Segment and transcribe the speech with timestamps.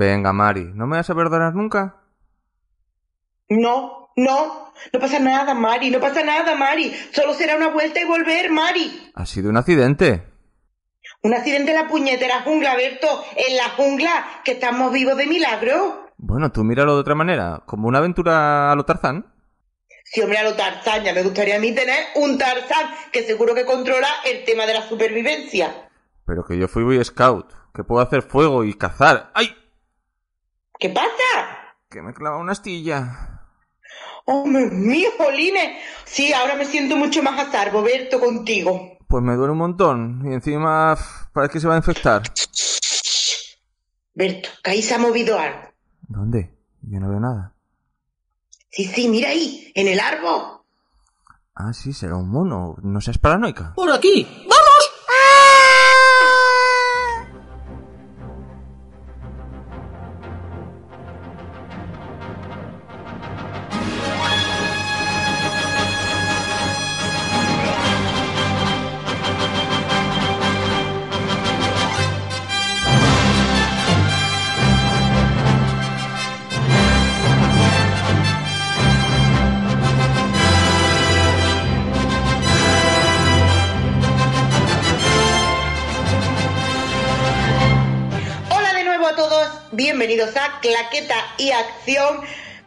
[0.00, 1.96] Venga, Mari, ¿no me vas a perdonar nunca?
[3.50, 6.90] No, no, no pasa nada, Mari, no pasa nada, Mari.
[7.12, 9.12] Solo será una vuelta y volver, Mari.
[9.14, 10.26] Ha sido un accidente.
[11.22, 16.06] Un accidente en la puñetera jungla, Berto, en la jungla, que estamos vivos de milagro.
[16.16, 19.26] Bueno, tú míralo de otra manera, como una aventura a lo Tarzán.
[20.04, 23.54] Sí, hombre, a lo Tarzán, ya me gustaría a mí tener un Tarzán que seguro
[23.54, 25.90] que controla el tema de la supervivencia.
[26.24, 29.30] Pero que yo fui Boy Scout, que puedo hacer fuego y cazar.
[29.34, 29.59] ¡Ay!
[30.80, 31.76] ¿Qué pasa?
[31.90, 33.42] Que me clava una astilla.
[34.24, 35.76] ¡Hombre mío, Jolines!
[36.06, 38.96] Sí, ahora me siento mucho más a salvo, Berto, contigo.
[39.06, 40.22] Pues me duele un montón.
[40.24, 40.96] Y encima
[41.34, 42.22] parece que se va a infectar.
[44.14, 45.68] Berto, que ahí se ha movido algo.
[46.08, 46.56] ¿Dónde?
[46.80, 47.54] Yo no veo nada.
[48.70, 50.62] Sí, sí, mira ahí, en el árbol.
[51.54, 52.76] Ah, sí, será un mono.
[52.82, 53.74] No seas paranoica.
[53.74, 54.46] ¡Por aquí!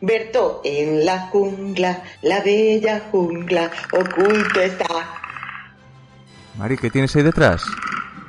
[0.06, 4.86] Berto, en la jungla, la bella jungla, oculto está.
[6.58, 7.64] Mari, ¿qué tienes ahí detrás?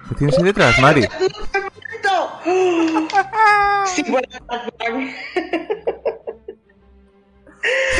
[0.09, 1.01] ¿Qué tienes ahí detrás, Mari?
[1.01, 2.41] ¡Berto!
[3.87, 4.27] Sí, bueno,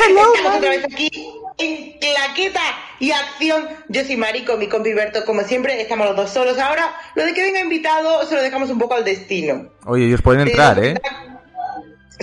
[0.07, 1.09] Estamos otra vez aquí
[1.57, 2.61] en Claqueta
[2.99, 3.67] y Acción.
[3.89, 6.57] Yo soy Mari con mi compi Berto, como siempre, estamos los dos solos.
[6.59, 9.69] Ahora, lo de que venga invitado se lo dejamos un poco al destino.
[9.85, 10.99] Oye, ellos pueden entrar, ¿eh?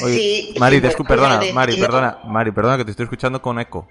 [0.03, 3.43] Oye, Sí, Mari, sí, descu- perdona, al Mari, perdona, Mari, perdona que te estoy escuchando
[3.43, 3.89] con eco.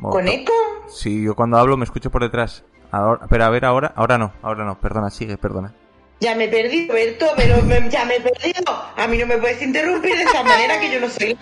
[0.00, 0.52] ¿Con eco?
[0.88, 2.64] Sí, yo cuando hablo me escucho por detrás.
[2.90, 5.74] Ahora, pero a ver, ahora, ahora no, ahora no, perdona, sigue, perdona.
[6.20, 8.62] Ya me he perdido, Berto, pero me- ya me he perdido.
[8.96, 11.38] A mí no me puedes interrumpir de esa manera que yo no soy.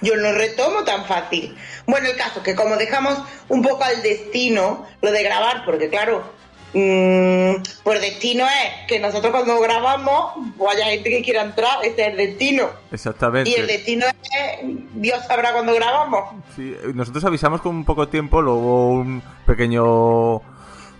[0.00, 1.56] Yo no retomo tan fácil.
[1.86, 6.24] Bueno, el caso que como dejamos un poco al destino lo de grabar, porque claro,
[6.72, 12.02] mm, pues destino es que nosotros cuando grabamos, pues haya gente que quiera entrar, ese
[12.02, 12.68] es el destino.
[12.90, 13.50] Exactamente.
[13.50, 14.60] Y el destino es,
[14.94, 16.34] Dios sabrá cuando grabamos.
[16.56, 20.40] Sí, nosotros avisamos con un poco de tiempo, luego un pequeño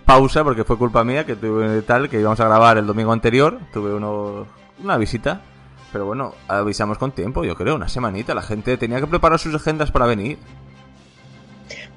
[0.04, 3.58] pausa porque fue culpa mía que tuve tal que íbamos a grabar el domingo anterior,
[3.72, 4.46] tuve uno,
[4.82, 5.42] una visita,
[5.92, 9.54] pero bueno, avisamos con tiempo, yo creo, una semanita, la gente tenía que preparar sus
[9.54, 10.38] agendas para venir.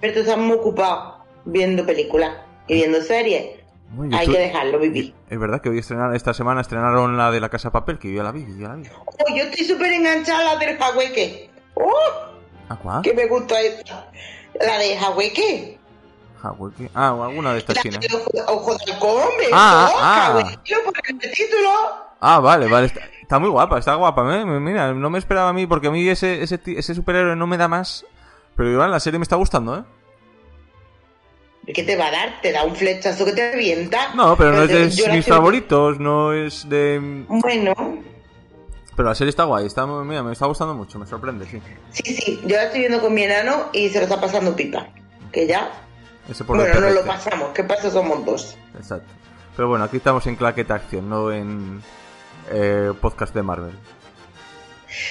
[0.01, 2.31] Pero tú estás muy ocupado viendo películas
[2.67, 3.64] y viendo series.
[4.11, 5.13] Hay que dejarlo vivir.
[5.29, 8.17] Es verdad que hoy estrenaron, esta semana estrenaron la de la Casa Papel, que yo
[8.17, 8.83] ya la vi, yo la vi.
[9.05, 11.49] Oh, yo estoy súper enganchada a la del Jahueque.
[11.75, 11.91] ¡Oh!
[12.69, 13.01] ¿Ah, cuál?
[13.01, 14.09] Que me gusta esta.
[14.59, 15.77] La de Jahueque.
[16.43, 16.89] Ah, ¿qué?
[16.93, 17.99] Ah, o alguna de estas chinas.
[18.47, 19.49] Ojo, de Halcón, ¿ves?
[19.53, 20.25] Ah, ah.
[20.27, 21.69] Jahueque, por el título.
[22.19, 22.87] Ah, vale, vale.
[22.87, 24.35] Está, está muy guapa, está guapa.
[24.35, 24.45] ¿eh?
[24.45, 27.57] Mira, no me esperaba a mí porque a mí ese, ese, ese superhéroe no me
[27.57, 28.05] da más.
[28.55, 29.83] Pero igual la serie me está gustando, ¿eh?
[31.73, 32.41] ¿Qué te va a dar?
[32.41, 34.13] Te da un flechazo que te revienta.
[34.13, 37.25] No, pero no es de mis favoritos, no es de...
[37.27, 37.73] Bueno,
[38.95, 41.59] Pero la serie está guay, está, muy- mira, me está gustando mucho, me sorprende, sí.
[41.91, 42.39] sí, sí.
[42.45, 44.87] Yo la estoy viendo con mi enano y se lo está pasando pipa.
[45.31, 45.71] Que ya.
[46.29, 47.49] Ese por bueno, no lo pasamos.
[47.49, 47.89] ¿Qué pasa?
[47.89, 48.55] Somos dos.
[48.77, 49.07] Exacto.
[49.55, 51.81] Pero bueno, aquí estamos en Claqueta Acción, no en
[52.51, 53.73] eh, podcast de Marvel.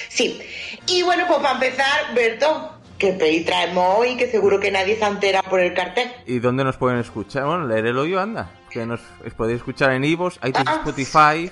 [0.09, 0.41] Sí.
[0.87, 2.71] Y bueno, pues para empezar, Berto,
[3.05, 4.17] ¿qué peli traemos hoy?
[4.17, 6.11] Que seguro que nadie se entera por el cartel.
[6.25, 7.45] ¿Y dónde nos pueden escuchar?
[7.45, 8.49] Bueno, leer el hoyo, anda.
[8.71, 10.81] Que nos os podéis escuchar en iVoox, iTunes, Ah.
[10.83, 11.51] Spotify.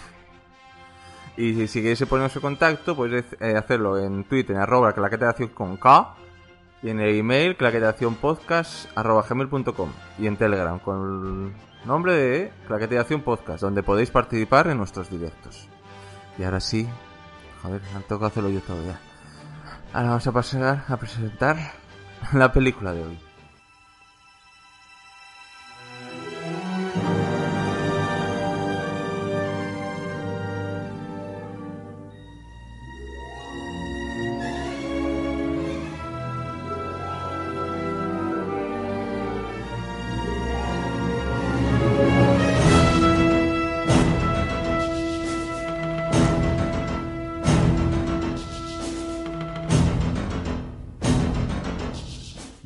[1.38, 5.50] Y si, si queréis ponernos en contacto, podéis eh, hacerlo en Twitter, en arroba claquetación
[5.50, 6.16] con K.
[6.82, 9.92] Y en el email, claquetacionpodcast arroba gmail.com.
[10.20, 11.54] Y en Telegram, con
[11.84, 15.68] el nombre de Claquetación Podcast, donde podéis participar en nuestros directos.
[16.38, 16.88] Y ahora sí,
[17.62, 19.00] joder, me toca hacerlo yo todo ya.
[19.94, 21.56] Ahora vamos a pasar a presentar
[22.34, 23.20] la película de hoy.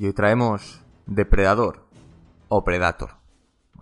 [0.07, 1.85] Hoy traemos Depredador
[2.49, 3.11] o Predator.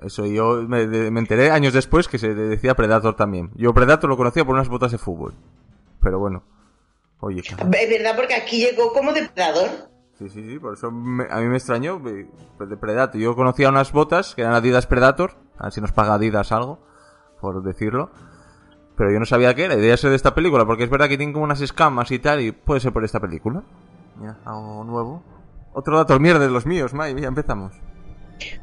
[0.02, 3.52] Eso yo me, enteré años después que se decía Predator también.
[3.56, 5.34] Yo Predator lo conocía por unas botas de fútbol.
[6.02, 6.44] Pero bueno.
[7.22, 7.40] Oye.
[7.42, 7.58] Es
[7.90, 9.70] verdad, porque aquí llegó como depredador.
[10.18, 13.20] Sí, sí, sí, por eso me- a mí me extrañó eh, pues Predator.
[13.20, 16.80] Yo conocía unas botas que eran Adidas Predator, a ver si nos paga Adidas algo,
[17.42, 18.12] por decirlo.
[18.98, 21.18] Pero yo no sabía qué era, debía ser de esta película, porque es verdad que
[21.18, 23.64] tienen como unas escamas y tal, y puede ser por esta película.
[24.18, 25.22] Mira, algo nuevo.
[25.78, 27.74] Otro dato mierda de los míos, Mai, ya empezamos.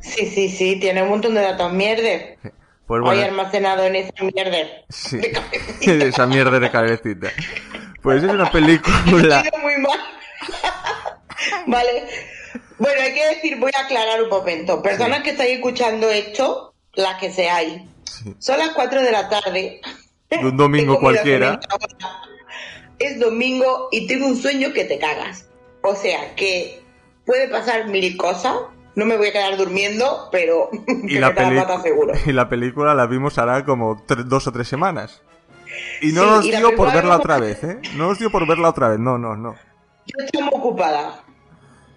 [0.00, 2.38] Sí, sí, sí, tiene un montón de datos mierder.
[2.86, 4.86] Pues Hoy bueno, almacenado en esa mierder.
[4.88, 7.28] sí, de esa mierda de cabecita.
[8.02, 9.44] Pues es una película...
[9.62, 10.00] Muy mal.
[11.66, 12.04] vale.
[12.78, 14.82] Bueno, hay que decir, voy a aclarar un momento.
[14.82, 17.82] Personas que estáis escuchando esto, las que seáis.
[18.04, 18.34] Sí.
[18.38, 19.82] Son las 4 de la tarde.
[20.30, 21.60] De un domingo cualquiera.
[22.98, 25.46] Es domingo y tengo un sueño que te cagas.
[25.82, 26.81] O sea, que
[27.26, 28.54] puede pasar mil cosas.
[28.94, 32.12] No me voy a quedar durmiendo, pero Y que la, me la pata seguro.
[32.26, 35.22] y la película la vimos hará como dos o tres semanas.
[36.02, 37.80] Y no Sí, y la dio por verla otra vez, ¿eh?
[37.96, 39.54] No nos dio por verla otra vez, no, no, no.
[40.06, 41.24] Yo estoy muy ocupada.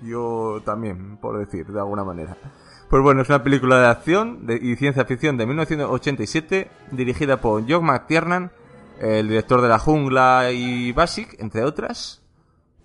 [0.02, 2.38] Yo también, por decir, de alguna manera.
[2.90, 7.70] Pues bueno, es una película de acción de- y ciencia ficción de 1987, dirigida por
[7.70, 8.52] Jock McTiernan,
[9.02, 12.22] el director de La Jungla y Basic, entre otras.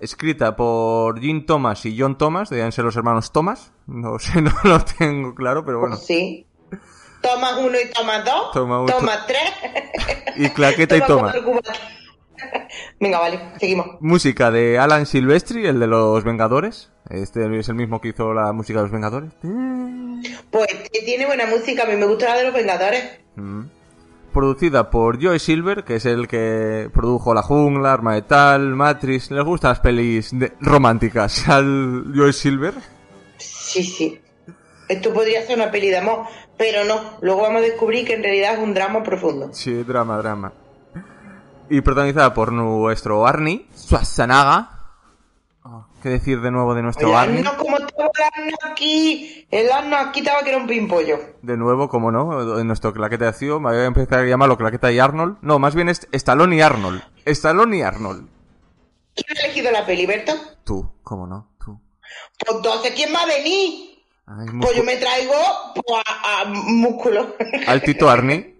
[0.01, 3.73] Escrita por Jim Thomas y John Thomas, debían ser los hermanos Thomas.
[3.87, 5.97] No sé, no lo tengo claro, pero bueno.
[5.97, 6.47] Sí.
[7.21, 8.51] Tomas uno y tomas dos.
[8.53, 8.93] Toma uno.
[8.93, 9.53] Tomas tres.
[10.37, 11.37] Y claqueta y cubatas.
[12.99, 13.87] Venga, vale, seguimos.
[14.01, 16.91] Música de Alan Silvestri, el de los Vengadores.
[17.11, 19.33] Este es el mismo que hizo la música de los Vengadores.
[20.51, 23.21] Pues eh, tiene buena música, a mí me gusta la de los Vengadores.
[23.37, 23.65] Mm.
[24.33, 29.31] Producida por Joe Silver, que es el que produjo La Jungla, Arma de Tal, Matrix.
[29.33, 32.75] ¿Les gustan las pelis de- románticas al Joe Silver?
[33.39, 34.21] Sí, sí.
[34.89, 36.25] Esto podría ser una peli de amor,
[36.57, 37.19] pero no.
[37.23, 39.49] Luego vamos a descubrir que en realidad es un drama profundo.
[39.53, 40.53] Sí, drama, drama.
[41.69, 44.65] Y protagonizada por nuestro Arnie Schwarzenegger.
[46.03, 47.41] ¿Qué decir de nuevo de nuestro Arnie?
[47.41, 51.19] asno, como estaba el asno aquí, el asno aquí estaba que era un pimpollo.
[51.43, 54.57] De nuevo, como no, en nuestro claquete de acción, me voy a empezar a llamarlo
[54.57, 55.37] claqueta y Arnold.
[55.43, 57.03] No, más bien es Stallone y Arnold.
[57.27, 58.29] Stallone y Arnold.
[59.15, 60.33] ¿Quién ha elegido la peli, Berto?
[60.65, 61.49] Tú, ¿cómo no?
[61.63, 61.79] Tú.
[62.39, 63.91] Pues entonces, ¿quién va a venir?
[64.27, 65.35] Ay, Pues yo me traigo
[65.75, 67.37] pues, a, a músculo.
[67.67, 68.57] Al Tito Arnie.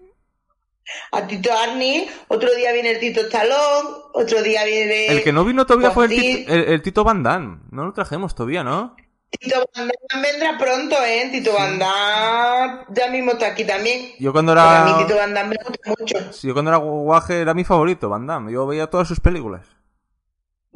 [1.11, 5.07] a Tito Arni, otro día viene el Tito Talón, otro día viene...
[5.07, 7.59] El que no vino todavía fue el Pues Tito, el, el Tito Van Damme.
[7.71, 8.95] No lo trajemos todavía, ¿no?
[9.29, 11.29] Tito Van Damme vendrá pronto, ¿eh?
[11.31, 14.11] Tito Van Damme ya mismo está aquí también.
[14.19, 15.07] Yo cuando Porque a mí era...
[15.07, 16.33] Tito Van Damme me gusta mucho.
[16.33, 18.51] sí, Yo cuando era guaje era mi favorito, Van Damme.
[18.51, 19.67] Yo veía todas sus películas.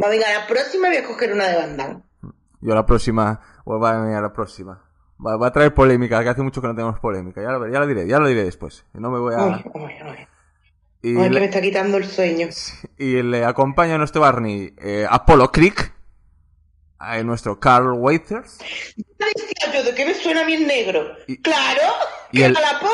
[0.01, 2.01] Va, venga, la próxima voy a coger una de Van Damme.
[2.61, 3.41] Yo la próxima...
[3.65, 4.84] Pues va a venir a la próxima.
[5.23, 7.41] Va, va a traer polémica, que hace mucho que no tenemos polémica.
[7.41, 8.85] Ya lo, ya lo diré, ya lo diré después.
[8.93, 9.43] No me voy a...
[9.43, 10.27] Ay, ay, ay.
[11.01, 12.47] Y, Ay, que me está quitando el sueño.
[12.97, 15.93] y le acompaña a nuestro Barney eh, Apollo Creek,
[16.97, 18.57] a nuestro Carl Waiters
[18.97, 21.03] Ya decía yo, ¿de qué me suena bien negro?
[21.27, 21.81] Y- ¡Claro!
[22.31, 22.63] y ¡Que el- el...
[22.75, 22.89] Apolo!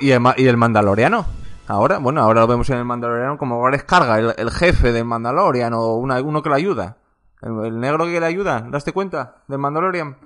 [0.00, 1.26] y el, ma- y el Mandaloriano.
[1.68, 4.90] Ahora, bueno, ahora lo vemos en el Mandaloriano como ahora es carga, el, el jefe
[4.92, 6.96] del Mandalorian o una- uno que le ayuda.
[7.42, 9.42] El, el negro que le ayuda, ¿daste cuenta?
[9.48, 10.16] Del Mandalorian.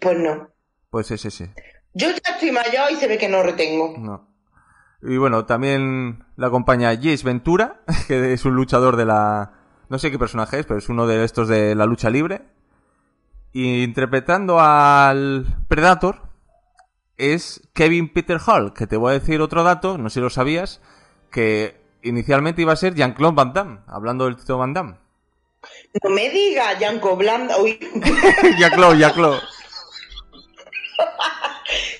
[0.00, 0.48] Pues no.
[0.90, 1.54] Pues es ese.
[1.94, 3.94] Yo ya estoy mayor y se ve que no retengo.
[3.98, 4.28] No.
[5.02, 9.52] Y bueno, también le acompaña Jace Ventura, que es un luchador de la...
[9.88, 12.42] No sé qué personaje es, pero es uno de estos de la lucha libre.
[13.52, 16.22] Y interpretando al Predator
[17.18, 20.30] es Kevin Peter Hall, que te voy a decir otro dato, no sé si lo
[20.30, 20.80] sabías,
[21.30, 25.01] que inicialmente iba a ser Jean-Claude Van Damme, hablando del Tito Van Damme.
[26.02, 27.58] No me diga, Yanko Blanda.
[27.58, 27.78] Uy,
[28.58, 29.40] Jean-Claude, Jean-Claude.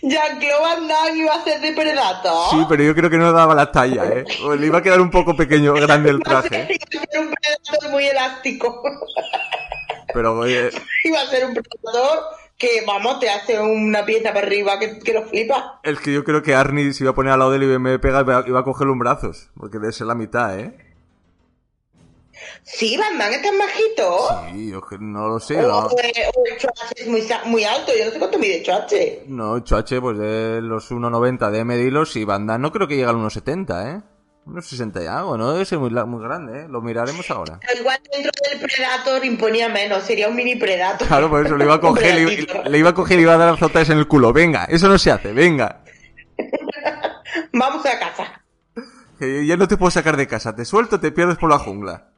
[0.02, 2.50] Jean-Claude Van Damme iba a ser de Predator.
[2.50, 4.24] Sí, pero yo creo que no daba la talla, ¿eh?
[4.44, 6.68] O le iba a quedar un poco pequeño, grande el traje.
[6.90, 8.82] iba a ser un Predator muy elástico.
[10.12, 10.70] Pero, oye,
[11.04, 12.24] iba a ser un Predator
[12.58, 15.80] que, vamos, te hace una pieza para arriba que, que lo flipa.
[15.82, 17.78] Es que yo creo que Arnie se iba a poner al lado de él y
[17.78, 19.50] me pega iba iba a cogerle un brazos.
[19.56, 20.91] Porque debe ser la mitad, ¿eh?
[22.62, 24.28] Sí, Damme es tan bajito.
[24.52, 25.58] Sí, yo no lo sé.
[25.64, 27.92] O, No, o- o el Choache es muy, muy alto.
[27.98, 29.24] Yo no sé cuánto mide Choache.
[29.26, 33.08] no Choache, pues de los 1,90 de medilos y Van Damme no creo que llegue
[33.08, 34.02] a los 1,70, ¿eh?
[34.44, 36.66] Unos 60 y algo, no debe ser muy, muy grande, ¿eh?
[36.68, 37.60] Lo miraremos ahora.
[37.64, 40.02] Pero igual dentro del Predator imponía menos.
[40.02, 41.06] Sería un mini Predator.
[41.06, 43.38] Claro, por eso le iba a coger, le, le iba a coger y iba a
[43.38, 44.32] dar azotes en el culo.
[44.32, 45.84] Venga, eso no se hace, venga.
[47.52, 48.42] Vamos a casa.
[49.18, 52.08] Que ya no te puedo sacar de casa, te suelto, te pierdes por la jungla.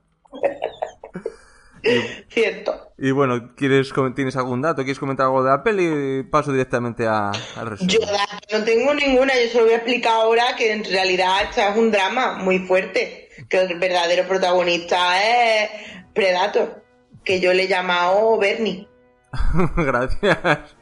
[2.28, 2.92] Cierto.
[2.98, 4.82] Y bueno, ¿quieres, ¿tienes algún dato?
[4.82, 6.22] ¿Quieres comentar algo de la peli?
[6.24, 7.88] Paso directamente a, al resumen.
[7.90, 11.90] Yo no tengo ninguna, yo solo voy a explicar ahora que en realidad es un
[11.90, 15.70] drama muy fuerte, que el verdadero protagonista es
[16.14, 16.84] Predator,
[17.24, 18.88] que yo le he llamado Bernie.
[19.76, 20.76] Gracias.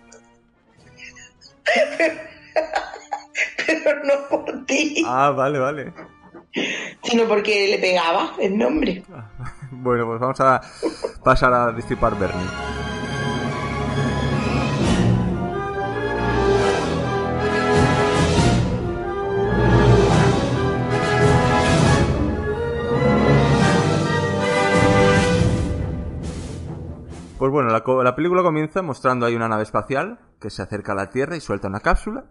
[3.67, 5.93] Pero no por ti, Ah, vale, vale.
[7.03, 9.03] sino porque le pegaba el nombre.
[9.75, 10.61] Bueno, pues vamos a
[11.25, 12.47] pasar a destripar Bernie.
[27.39, 31.11] Pues bueno, la, película comienza mostrando ahí una nave espacial que se acerca a la
[31.11, 32.27] Tierra y suelta una cápsula.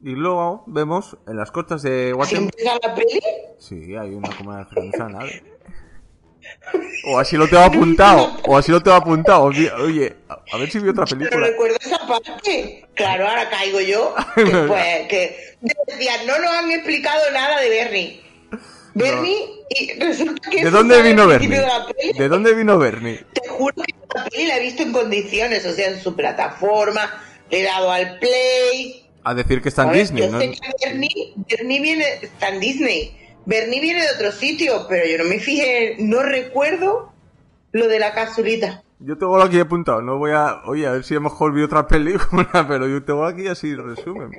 [0.00, 2.50] Y luego vemos en las costas de ¿Así Washington...
[2.52, 3.20] empieza la peli?
[3.58, 5.51] Sí, hay una como una nave.
[7.04, 9.44] O así lo tengo apuntado, o así lo tengo apuntado.
[9.44, 9.70] Oye,
[10.28, 11.46] a ver si vi otra Pero película.
[11.46, 12.84] recuerdo esa parte.
[12.94, 14.14] Claro, ahora caigo yo.
[14.36, 15.56] Después que
[15.86, 18.22] decía, no nos han explicado nada de Bernie.
[18.94, 21.48] Bernie, y resulta que ¿De dónde vino Bernie?
[21.58, 22.12] de la peli.
[22.12, 23.24] ¿De dónde vino Bernie?
[23.32, 27.22] Te juro que la peli la he visto en condiciones, o sea, en su plataforma,
[27.50, 29.06] le he dado al play.
[29.24, 30.38] A decir que está en Disney, ¿no?
[30.38, 33.16] Bernie, Bernie viene, está en Disney.
[33.46, 37.12] Bernie viene de otro sitio, pero yo no me fijé, no recuerdo
[37.72, 38.82] lo de la capsulita.
[39.00, 40.62] Yo tengo aquí apuntado, no voy a...
[40.66, 43.74] Oye, a ver si a lo mejor vi otra película, pero yo tengo aquí así
[43.74, 44.30] resumen.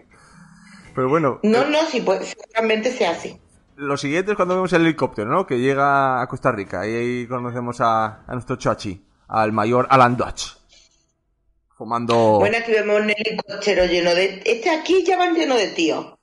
[0.96, 3.38] Pero bueno, No, no, sí, pues seguramente sea así.
[3.76, 5.46] lo siguiente es cuando vemos el helicóptero, ¿no?
[5.46, 10.16] Que llega a Costa Rica y ahí conocemos a, a nuestro chachi, al mayor Alan
[10.16, 10.56] Dutch.
[11.76, 12.38] Fumando...
[12.40, 14.42] Bueno, aquí vemos un helicóptero lleno de...
[14.46, 16.14] Este aquí ya van lleno de tíos.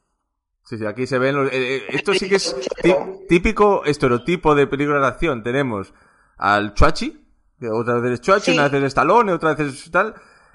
[0.71, 1.53] Sí, sí, aquí se ven los...
[1.53, 2.95] eh, eh, esto sí que es tí-
[3.29, 5.43] típico estereotipo de película de acción.
[5.43, 5.93] Tenemos
[6.39, 7.27] al Chuachi,
[7.59, 8.57] que otra vez es Chuachi, Sí.
[8.57, 10.15] una vez es Stallone, otra vez es tal.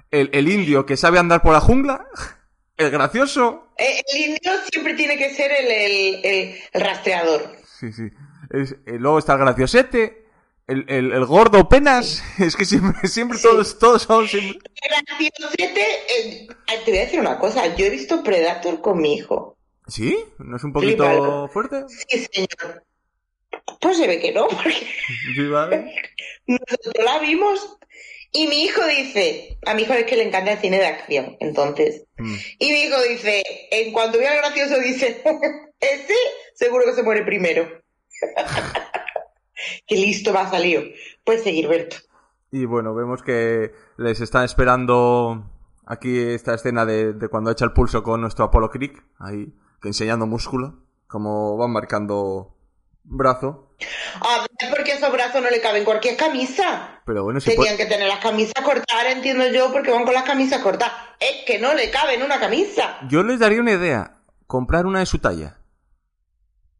[0.09, 2.05] El, el indio que sabe andar por la jungla.
[2.77, 3.69] El gracioso.
[3.77, 7.41] Eh, El indio siempre tiene que ser el, el- el- el rastreador.
[7.65, 8.03] Sí, sí.
[8.51, 10.25] Es- luego está el graciosete.
[10.67, 12.23] El, el, el gordo penas.
[12.39, 13.43] Es que siempre, siempre Sí.
[13.47, 14.59] todos, todos son siempre...
[14.89, 19.13] Graciosete, eh, ay, te voy a decir una cosa, yo he visto Predator con mi
[19.15, 19.54] hijo.
[19.87, 20.17] ¿Sí?
[20.39, 21.47] ¿No es un poquito Flipalo.
[21.49, 21.83] fuerte?
[21.87, 22.83] Sí, señor.
[23.81, 24.87] Pues se ve que no, porque
[25.35, 25.91] Sí, vale.
[26.47, 27.77] nosotros la vimos
[28.31, 31.37] y mi hijo dice, a mi hijo es que le encanta el cine de acción,
[31.39, 32.03] entonces.
[32.17, 32.35] Mm.
[32.59, 35.23] Y mi hijo dice, en cuanto ve al gracioso, dice,
[35.79, 36.13] ese
[36.55, 37.67] seguro que se muere primero.
[39.87, 40.95] Qué listo va a salir.
[41.23, 41.97] Puedes seguir, Berto.
[42.51, 45.49] Y bueno, vemos que les están esperando
[45.85, 49.47] aquí esta escena de, de cuando echa el pulso con nuestro Apollo Creek, ahí,
[49.81, 52.55] que enseñando músculo, como van marcando
[53.03, 53.75] brazo.
[54.21, 57.01] A ver, porque esos brazos no le caben cualquier camisa.
[57.05, 57.77] Pero bueno, si Tenían puede...
[57.77, 60.93] que tener las camisas cortadas, entiendo yo, porque van con las camisas cortadas.
[61.19, 62.99] Es que no le cabe en una camisa.
[63.09, 64.17] Yo les daría una idea,
[64.47, 65.59] comprar una de su talla.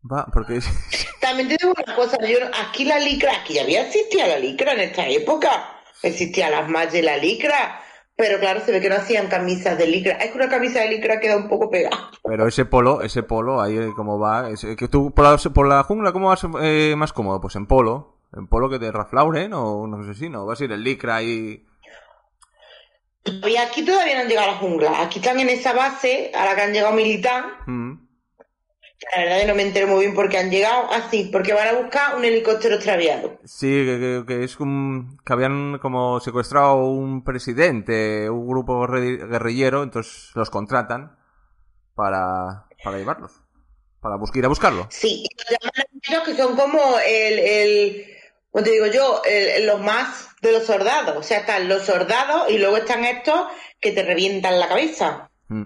[0.10, 0.60] Va, porque
[1.22, 2.38] También te digo una cosa, yo
[2.68, 5.82] aquí la licra, aquí ya había existía la licra en esta época.
[6.04, 7.82] Existían las mallas de la licra.
[8.18, 10.14] Pero claro, se ve que no hacían camisas de licra.
[10.16, 12.12] Es que una camisa de licra queda un poco pegada.
[12.24, 15.68] Pero ese polo, ese polo, ahí eh, como va, es- que tú por la, por
[15.68, 17.42] la jungla, ¿cómo vas eh, más cómodo?
[17.42, 18.16] Pues en polo.
[18.34, 20.46] En polo que te Ralph Lauren o no sé si, ¿no?
[20.46, 21.66] Vas a ir en licra y...
[23.26, 25.02] Y aquí todavía no han llegado a la jungla.
[25.02, 27.44] Aquí están en esa base a la que han llegado militar.
[27.66, 28.05] Mm.
[29.14, 31.68] La verdad que no me entero muy bien por qué han llegado así, porque van
[31.68, 33.40] a buscar un helicóptero extraviado.
[33.44, 33.68] Sí,
[34.28, 40.50] que, es un, que habían como secuestrado un presidente, un grupo guerri- guerrillero, entonces los
[40.50, 41.18] contratan
[41.94, 43.32] para, para llevarlos,
[44.02, 44.88] para bus- ir a buscarlo.
[44.90, 48.06] Sí, y los llaman a ellos que son como el, el
[48.52, 49.22] ¿cómo te digo yo?
[49.26, 51.16] El- los más de los soldados.
[51.18, 53.48] O sea, están los soldados y luego están estos
[53.80, 55.30] que te revientan la cabeza.
[55.48, 55.64] Mm.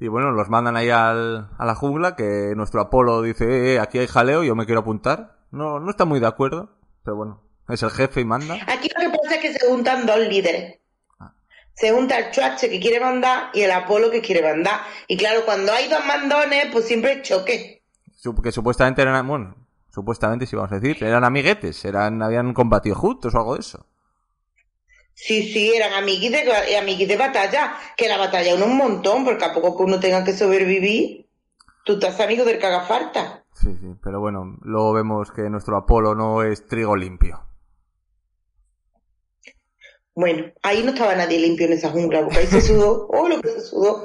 [0.00, 3.80] Y bueno, los mandan ahí al, a la jungla, que nuestro Apolo dice, eh, eh,
[3.80, 5.38] aquí hay jaleo, yo me quiero apuntar.
[5.50, 6.70] No, no está muy de acuerdo,
[7.02, 8.54] pero bueno, es el jefe y manda.
[8.68, 10.78] Aquí lo que pasa es que se juntan dos líderes.
[11.18, 11.32] Ah.
[11.74, 14.80] Se junta el Chuache que quiere mandar y el Apolo que quiere mandar.
[15.08, 17.82] Y claro, cuando hay dos mandones, pues siempre choque.
[18.42, 19.56] Que supuestamente eran, bueno,
[19.90, 23.86] supuestamente sí vamos a decir, eran amiguetes, eran, habían combatido juntos o algo de eso.
[25.20, 29.44] Sí, sí, eran amiguis de, amiguis de batalla, que la batalla es un montón, porque
[29.44, 31.28] a poco que uno tenga que sobrevivir,
[31.84, 33.44] tú estás amigo del que haga falta.
[33.52, 37.42] Sí, sí, pero bueno, luego vemos que nuestro Apolo no es trigo limpio.
[40.14, 43.40] Bueno, ahí no estaba nadie limpio en esa jungla, porque ahí se sudó, oh lo
[43.40, 44.04] que se sudó,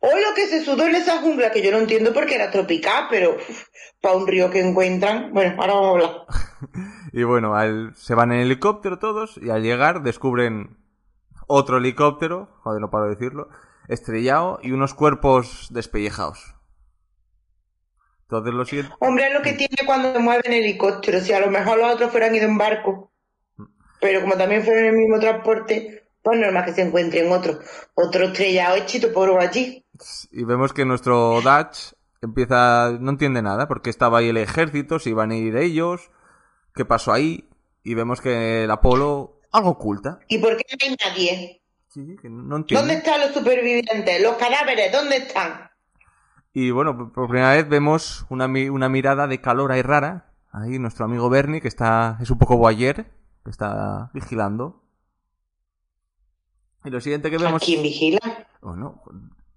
[0.00, 3.06] oh lo que se sudó en esa jungla, que yo no entiendo porque era tropical,
[3.08, 3.38] pero
[4.02, 6.26] para un río que encuentran, bueno, ahora vamos a hablar.
[7.12, 10.76] y bueno, al- se van en helicóptero todos y al llegar descubren
[11.46, 13.48] otro helicóptero, joder, no paro de decirlo,
[13.88, 16.54] estrellado y unos cuerpos despellejados.
[18.22, 18.94] Entonces lo siguiente...
[19.00, 21.20] Hombre, es lo que tiene cuando se mueve en helicóptero.
[21.20, 23.12] Si a lo mejor los otros fueran ido en barco.
[24.00, 27.58] Pero como también fueron en el mismo transporte, pues normal que se encuentren otro.
[27.94, 29.84] Otro estrellado hechito por allí.
[30.30, 32.96] Y vemos que nuestro Dutch empieza...
[33.00, 36.12] no entiende nada, porque estaba ahí el ejército, se iban a ir ellos,
[36.74, 37.48] qué pasó ahí,
[37.82, 40.20] y vemos que el Apolo algo oculta.
[40.28, 41.62] ¿Y por qué no hay nadie?
[41.88, 42.80] Sí, sí, que no entiende.
[42.86, 44.22] ¿Dónde están los supervivientes?
[44.22, 44.92] ¿Los cadáveres?
[44.92, 45.68] ¿Dónde están?
[46.52, 50.32] Y bueno, por- primera vez vemos una, una mirada de calor ahí rara.
[50.52, 53.06] Ahí nuestro amigo Bernie, que está es un poco boyer,
[53.44, 54.82] que está vigilando.
[56.84, 57.62] Y lo siguiente que ¿A vemos...
[57.62, 58.20] quién vigila?
[58.60, 59.02] Bueno,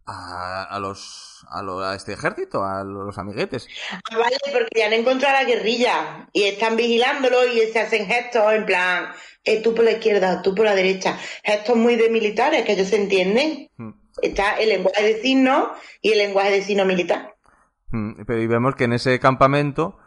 [0.05, 3.67] a, a los, a, lo- a este ejército, a los amiguetes.
[3.91, 8.05] Ah, vale, porque ya han encontrado a la guerrilla y están vigilándolo y se hacen
[8.05, 9.09] gestos en plan,
[9.43, 11.17] eh, tú por la izquierda, tú por la derecha.
[11.43, 13.69] Gestos muy de militares que ellos se entienden.
[13.77, 13.91] Mm.
[14.21, 15.69] Está el lenguaje de signos
[16.01, 17.35] y el lenguaje de signos militar.
[17.91, 19.97] Mm, Pero y vemos que en ese campamento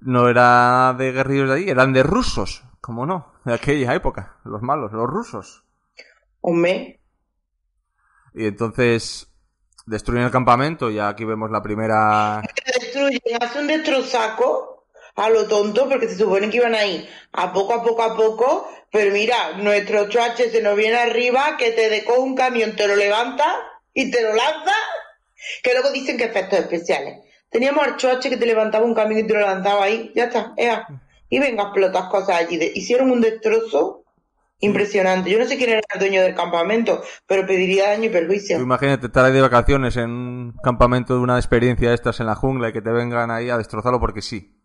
[0.00, 4.62] no era de guerrilleros de ahí, eran de rusos, como no, de aquella época, los
[4.62, 5.64] malos, los rusos.
[6.40, 7.00] Hombre,
[8.34, 9.31] Y entonces
[9.86, 12.42] destruyen el campamento y aquí vemos la primera...
[12.78, 17.74] destruyen, hacen un destrozaco a lo tonto porque se supone que iban ahí a poco,
[17.74, 18.68] a poco, a poco.
[18.90, 22.94] Pero mira, nuestro chache se nos viene arriba, que te decoge un camión, te lo
[22.94, 23.44] levanta
[23.94, 24.74] y te lo lanza.
[25.62, 27.20] Que luego dicen que efectos especiales.
[27.50, 30.52] Teníamos al choche que te levantaba un camión y te lo lanzaba ahí, ya está,
[30.56, 30.86] ea.
[31.28, 32.58] Y venga, explotas cosas allí.
[32.74, 34.01] Hicieron un destrozo
[34.62, 35.28] impresionante.
[35.30, 38.56] Yo no sé quién era el dueño del campamento, pero pediría daño y perjuicio.
[38.56, 42.26] Tú imagínate estar ahí de vacaciones en un campamento de una experiencia de estas en
[42.26, 44.58] la jungla y que te vengan ahí a destrozarlo porque sí.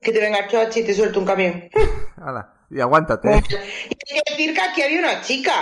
[0.00, 1.64] Que te venga el choche y te suelte un camión.
[2.16, 3.28] Hala, y aguántate.
[3.30, 5.52] Y hay que decir que aquí había una chica.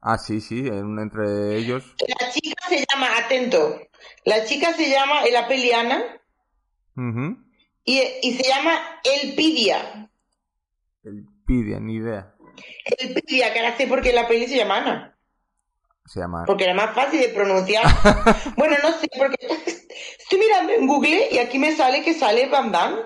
[0.00, 1.94] Ah, sí, sí, en- entre ellos.
[2.08, 3.80] La chica se llama, atento,
[4.24, 6.00] la chica se llama Elapeliana
[6.96, 7.38] Ujú.
[7.84, 10.10] y, y se llama Elpidia.
[11.02, 12.34] El Pidia, ni idea.
[12.98, 15.18] Elpidia, que ahora sé por qué la peli se llama Ana.
[16.06, 16.44] Se llama.
[16.46, 17.84] Porque era más fácil de pronunciar.
[18.56, 19.36] bueno, no sé, porque
[20.18, 22.98] estoy mirando en Google y aquí me sale que sale Van Damme.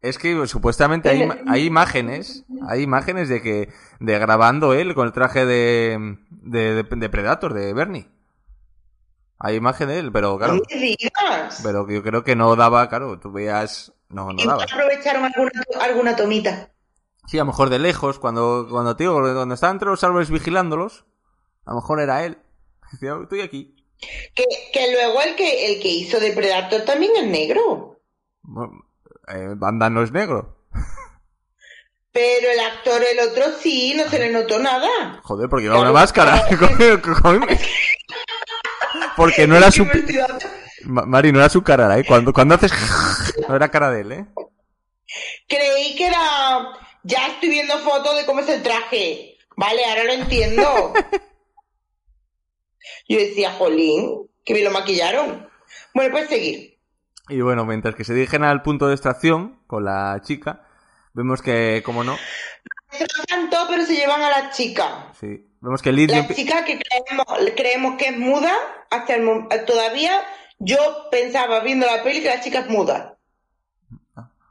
[0.00, 5.12] Es que supuestamente hay, hay imágenes, hay imágenes de que de grabando él con el
[5.12, 8.08] traje de, de, Predator, de Bernie.
[9.40, 11.60] Hay imagen de él, pero claro, No me digas.
[11.64, 14.62] pero yo creo que no daba, claro, tú veías, no, no daba.
[14.62, 15.50] aprovecharon alguna,
[15.80, 16.70] alguna tomita.
[17.28, 21.04] Sí, a lo mejor de lejos, cuando, cuando estaba entre los árboles vigilándolos,
[21.66, 22.38] a lo mejor era él.
[22.92, 23.74] Decía, "Oh, estoy aquí.
[24.34, 28.00] Que, que luego el que, el que hizo de Predator también es negro.
[28.42, 28.72] Bueno,
[29.28, 30.56] eh, Banda no es negro.
[32.12, 35.20] Pero el actor, el otro sí, no se le notó nada.
[35.22, 36.42] Joder, porque lleva Claro, una máscara.
[39.16, 39.86] porque no era su...
[40.84, 42.04] Mari, no era su cara, ¿eh?
[42.06, 42.72] Cuando, cuando haces...
[43.48, 44.26] no era cara de él, ¿eh?
[45.48, 46.68] Creí que era.
[47.08, 49.38] Ya estoy viendo fotos de cómo es el traje.
[49.56, 50.92] Vale, ahora lo entiendo.
[53.08, 55.48] Yo decía, jolín, que bien lo maquillaron.
[55.94, 56.78] Bueno, pues seguir.
[57.30, 60.66] Y bueno, mientras que se dirigen al punto de extracción con la chica,
[61.14, 62.18] vemos que, como no,
[62.90, 65.10] Se lo cantó, pero se llevan a la chica.
[65.18, 66.26] sí, vemos que Lidia...
[66.28, 68.52] La chica que creemos, creemos que es muda,
[68.90, 70.26] hasta el todavía
[70.58, 73.17] yo pensaba viendo la peli que la chica es muda.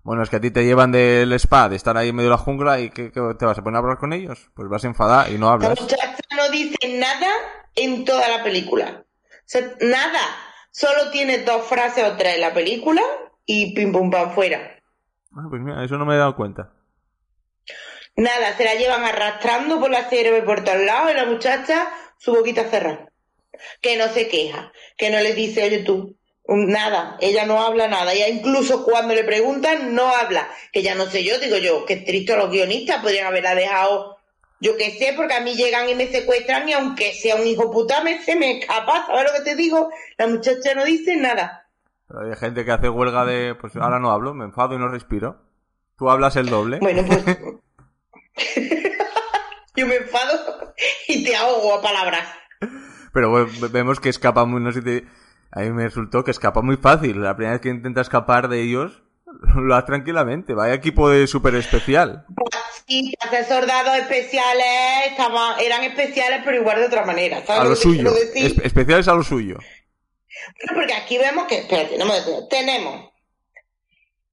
[0.08, 2.38] Bueno, es que a ti te llevan del spa, de estar ahí en medio de
[2.38, 4.50] la jungla y que, te vas a poner a hablar con ellos.
[4.54, 5.82] Pues vas a enfadar y no La hablas.
[5.82, 7.28] muchacha no dice nada
[7.76, 9.04] en toda la película.
[9.04, 10.22] O sea, nada.
[10.72, 13.02] Solo tiene dos frases o tres en la película
[13.46, 14.80] y pim pum pam fuera.
[15.36, 16.72] Ah, pues mira, eso no me he dado cuenta.
[18.16, 22.34] Nada, se la llevan arrastrando por la y por todos lados y la muchacha su
[22.34, 23.12] boquita cerrada.
[23.82, 26.17] Que no se queja, que no le dice, oye tú,
[26.48, 28.14] nada, ella no habla nada.
[28.14, 30.48] Ella incluso cuando le preguntan no habla.
[30.72, 34.18] Que ya no sé yo, digo yo, que triste los guionistas podrían haberla dejado,
[34.60, 37.70] yo qué sé, porque a mí llegan y me secuestran y aunque sea un hijo
[37.72, 39.90] puta me se me escapa, ¿sabes lo que te digo?
[40.18, 41.68] La muchacha no dice nada.
[42.08, 44.88] Pero hay gente que hace huelga de, pues ahora no hablo, me enfado y no
[44.88, 45.42] respiro.
[45.98, 46.80] Tú hablas el doble.
[46.80, 47.24] Bueno, pues.
[49.76, 50.74] yo me enfado
[51.08, 52.28] y te ahogo a palabras.
[53.14, 55.06] Pero bueno, ve- vemos que escapa muy, no sé si te-
[55.52, 57.22] A mí me resultó que escapa muy fácil.
[57.22, 59.04] La primera vez que intenta escapar de ellos,
[59.56, 60.54] lo hace tranquilamente.
[60.54, 62.26] Vaya equipo de súper especial.
[62.88, 64.66] Sí, hacer soldados especiales
[65.12, 67.46] estaban, eran especiales, pero igual de otra manera.
[67.46, 68.12] ¿sabes A lo suyo.
[68.36, 69.58] Es- especiales a lo suyo.
[69.58, 72.48] Bueno, porque aquí vemos que, espérate, no me detengo.
[72.48, 73.10] tenemos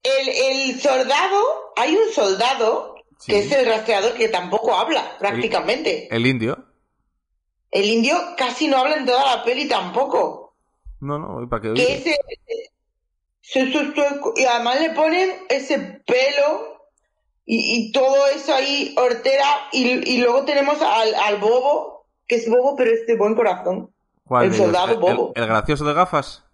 [0.03, 3.33] el, el soldado hay un soldado Sí.
[3.33, 6.15] que es el rastreador que tampoco habla prácticamente.
[6.15, 6.67] El indio.
[7.71, 10.44] El indio casi no habla en toda la peli tampoco.
[11.05, 11.75] No, no, ¿y para qué?
[11.75, 12.17] Que ese,
[14.37, 16.81] y además le ponen ese pelo
[17.45, 22.49] y, y todo eso ahí hortera y, y luego tenemos al, al bobo, que es
[22.49, 23.91] bobo pero es de buen corazón.
[24.27, 25.33] ¿Cuál el soldado ¿El- bobo.
[25.37, 26.45] El, el gracioso de gafas?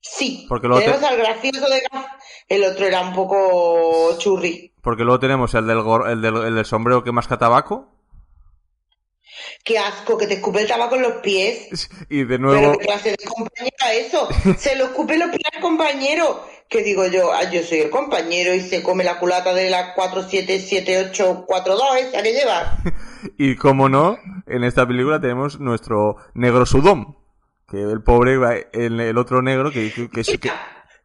[0.00, 2.12] Sí, Porque luego tenemos te- al gracioso de gafas,
[2.48, 4.72] el otro era un poco churri.
[4.82, 7.88] Porque luego tenemos el del, gor- el del, el del sombrero que masca tabaco.
[9.64, 11.88] Qué asco, que te escupe el tabaco en los pies.
[12.10, 14.28] Y de Pero nuevo, qué clase de compañero es eso.
[14.58, 16.44] Se lo escupe los pies al compañero.
[16.68, 19.94] Que digo yo, ah, yo soy el compañero y se come la culata de la
[19.94, 22.76] 477842 esa que lleva.
[23.38, 27.16] y como no, en esta película tenemos nuestro negro sudón.
[27.68, 28.34] Que el pobre,
[28.72, 30.50] el, el otro negro que, que, que, que-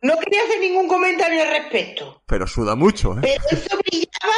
[0.02, 2.22] No quería hacer ningún comentario al respecto.
[2.26, 3.19] Pero suda mucho, ¿eh?
[3.22, 4.36] Pero eso brillaba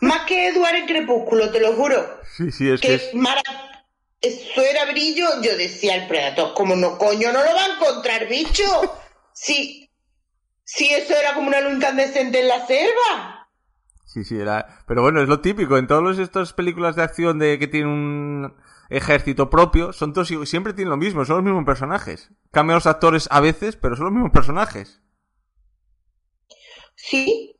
[0.00, 2.20] más que Eduardo en Crepúsculo, te lo juro.
[2.36, 3.14] Sí, sí, es que Que es...
[3.14, 3.42] mara...
[4.20, 5.26] Eso era brillo.
[5.42, 8.64] Yo decía al Predator, como no, coño, no lo va a encontrar, bicho.
[9.32, 9.90] Sí.
[10.64, 13.48] Sí, eso era como una luz incandescente en la selva.
[14.04, 14.84] Sí, sí, era...
[14.86, 15.78] Pero bueno, es lo típico.
[15.78, 18.56] En todas estas películas de acción de que tienen un
[18.90, 22.30] ejército propio, son todos siempre tienen lo mismo, son los mismos personajes.
[22.50, 25.00] Cambian los actores a veces, pero son los mismos personajes.
[26.96, 27.56] Sí,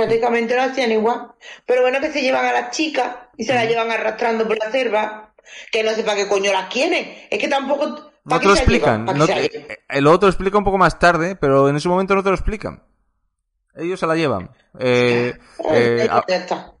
[0.00, 1.32] prácticamente lo hacían igual.
[1.66, 4.70] Pero bueno, que se llevan a las chicas y se las llevan arrastrando por la
[4.70, 5.34] selva.
[5.72, 7.14] Que no sé para qué coño las quieren.
[7.30, 7.86] Es que tampoco.
[7.86, 9.04] No ¿para te lo explican.
[9.06, 9.76] no te- llevan?
[9.88, 12.84] El otro explica un poco más tarde, pero en ese momento no te lo explican.
[13.74, 14.50] Ellos se la llevan.
[14.78, 15.32] Eh,
[15.72, 16.24] eh, a-.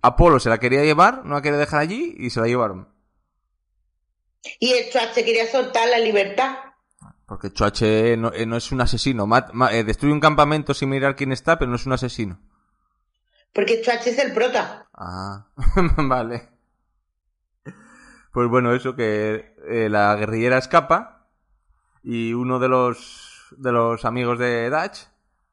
[0.02, 2.88] Apolo se la quería llevar, no la quería dejar allí y se la llevaron.
[4.58, 6.56] Y el se quería soltar la libertad.
[7.26, 9.26] Porque Choache no, eh, no es un asesino.
[9.26, 12.40] Mat- ma- eh, destruye un campamento sin mirar quién está, pero no es un asesino.
[13.52, 14.86] Porque Chuache es el prota.
[14.94, 15.46] Ah,
[15.96, 16.48] vale.
[18.32, 21.26] Pues bueno, eso que eh, la guerrillera escapa
[22.02, 24.98] y uno de los de los amigos de Dutch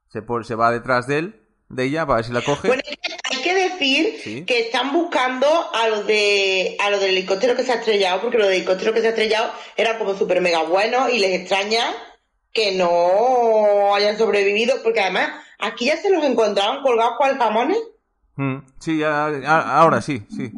[0.10, 2.68] se, se va detrás de él, de ella, para ver si la coge.
[2.68, 2.96] Bueno, hay
[3.42, 4.46] que- decir Sí.
[4.46, 8.38] que están buscando a los de a los del helicóptero que se ha estrellado, porque
[8.38, 11.84] los del helicóptero que se ha estrellado eran como súper mega buenos y les extraña
[12.54, 15.30] que no hayan sobrevivido, porque además
[15.60, 17.78] aquí ya se los encontraban colgados con jamones.
[18.36, 20.52] Mm, sí, ya- a- ahora sí, sí.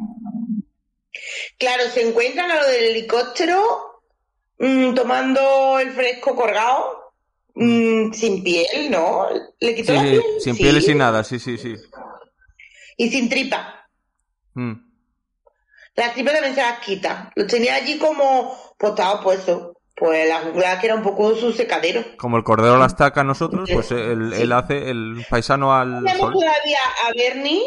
[1.57, 3.61] Claro, se encuentran a los del helicóptero
[4.59, 7.13] mm, tomando el fresco colgado,
[7.55, 9.27] mm, sin piel, ¿no?
[9.59, 10.23] Le quitó Sí, la sí, piel.
[10.41, 10.63] sin Sí.
[10.63, 11.75] piel y sin nada, sí, sí, sí.
[12.97, 13.87] Y sin tripa.
[14.55, 14.73] Mm.
[15.95, 17.31] Las tripas también se las quita.
[17.35, 19.78] Los tenía allí como postados, pues eso.
[19.99, 22.03] Pues la jungla que era un poco su secadero.
[22.17, 24.43] Como el cordero las taca a nosotros, pues él, Sí.
[24.43, 26.33] él hace el paisano al No sol.
[26.33, 27.61] todavía a Bernie.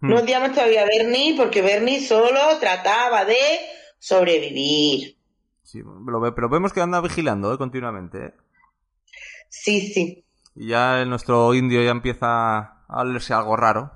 [0.00, 3.36] No odiamos todavía a Bernie porque Bernie solo trataba de
[3.98, 5.16] sobrevivir.
[5.62, 8.26] Sí, lo ve- pero vemos que anda vigilando eh, continuamente.
[8.26, 8.34] ¿eh?
[9.48, 10.24] Sí, sí.
[10.56, 13.92] Y ya nuestro indio ya empieza a olerse algo raro.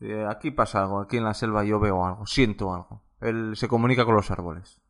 [0.00, 3.02] Eh, aquí pasa algo, aquí en la selva yo veo algo, siento algo.
[3.20, 4.80] Él se comunica con los árboles.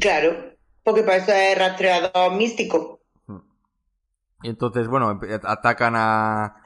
[0.00, 0.54] Claro.
[0.82, 3.00] Porque para eso es rastreador místico.
[4.42, 6.62] Y entonces, bueno, atacan a,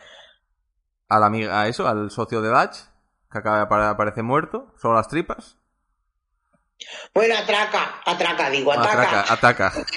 [1.09, 2.77] a la amiga, a eso, al socio de Dutch,
[3.31, 5.57] que acaba de apare- aparece muerto, solo las tripas.
[7.15, 9.21] Bueno, atraca, atraca, digo, ataca.
[9.21, 9.73] Ataca, ataca.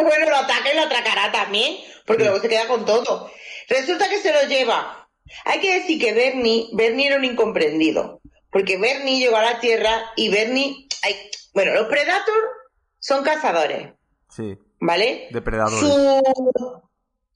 [0.00, 2.28] Bueno, lo ataca y lo atracará también, porque Sí.
[2.28, 3.28] luego se queda con todo.
[3.68, 5.08] Resulta que se lo lleva.
[5.44, 8.20] Hay que decir que Bernie, Bernie era un incomprendido,
[8.52, 11.16] porque Bernie llegó a la Tierra y Bernie, ay,
[11.54, 12.46] bueno, los Predators
[12.98, 13.92] son cazadores,
[14.30, 15.28] Sí, ¿vale?
[15.30, 15.80] depredadores.
[15.80, 16.82] Su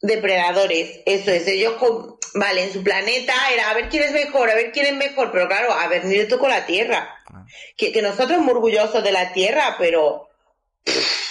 [0.00, 4.50] depredadores, eso es, ellos con, vale, en su planeta era a ver quién es mejor,
[4.50, 7.08] a ver quién es mejor, pero claro, a Bernie le tocó la Tierra.
[7.32, 7.44] Ah.
[7.76, 10.28] Que, que nosotros muy orgullosos de la Tierra, pero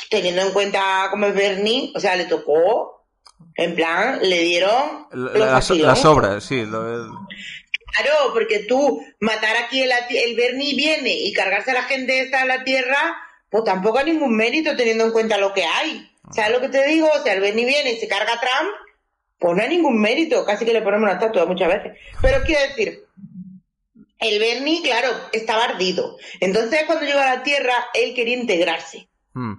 [0.10, 3.06] teniendo en cuenta cómo es Bernie, o sea, le tocó,
[3.56, 6.66] en plan, le dieron La- Las, obras, sí.
[6.66, 7.28] lo-
[7.96, 12.42] Claro, porque tú matar aquí el, el Bernie viene y cargarse a la gente esta
[12.42, 13.18] en la Tierra,
[13.50, 16.10] pues tampoco hay ningún mérito teniendo en cuenta lo que hay.
[16.34, 17.10] ¿Sabes lo que te digo?
[17.14, 18.72] O sea, el Bernie viene y se carga a Trump,
[19.38, 21.98] pues no hay ningún mérito, casi que le ponemos una estatua muchas veces.
[22.22, 23.04] Pero quiero decir,
[24.20, 26.18] el Bernie, claro, estaba ardido.
[26.40, 29.10] Entonces cuando llegó a la Tierra, él quería integrarse.
[29.34, 29.54] Mm.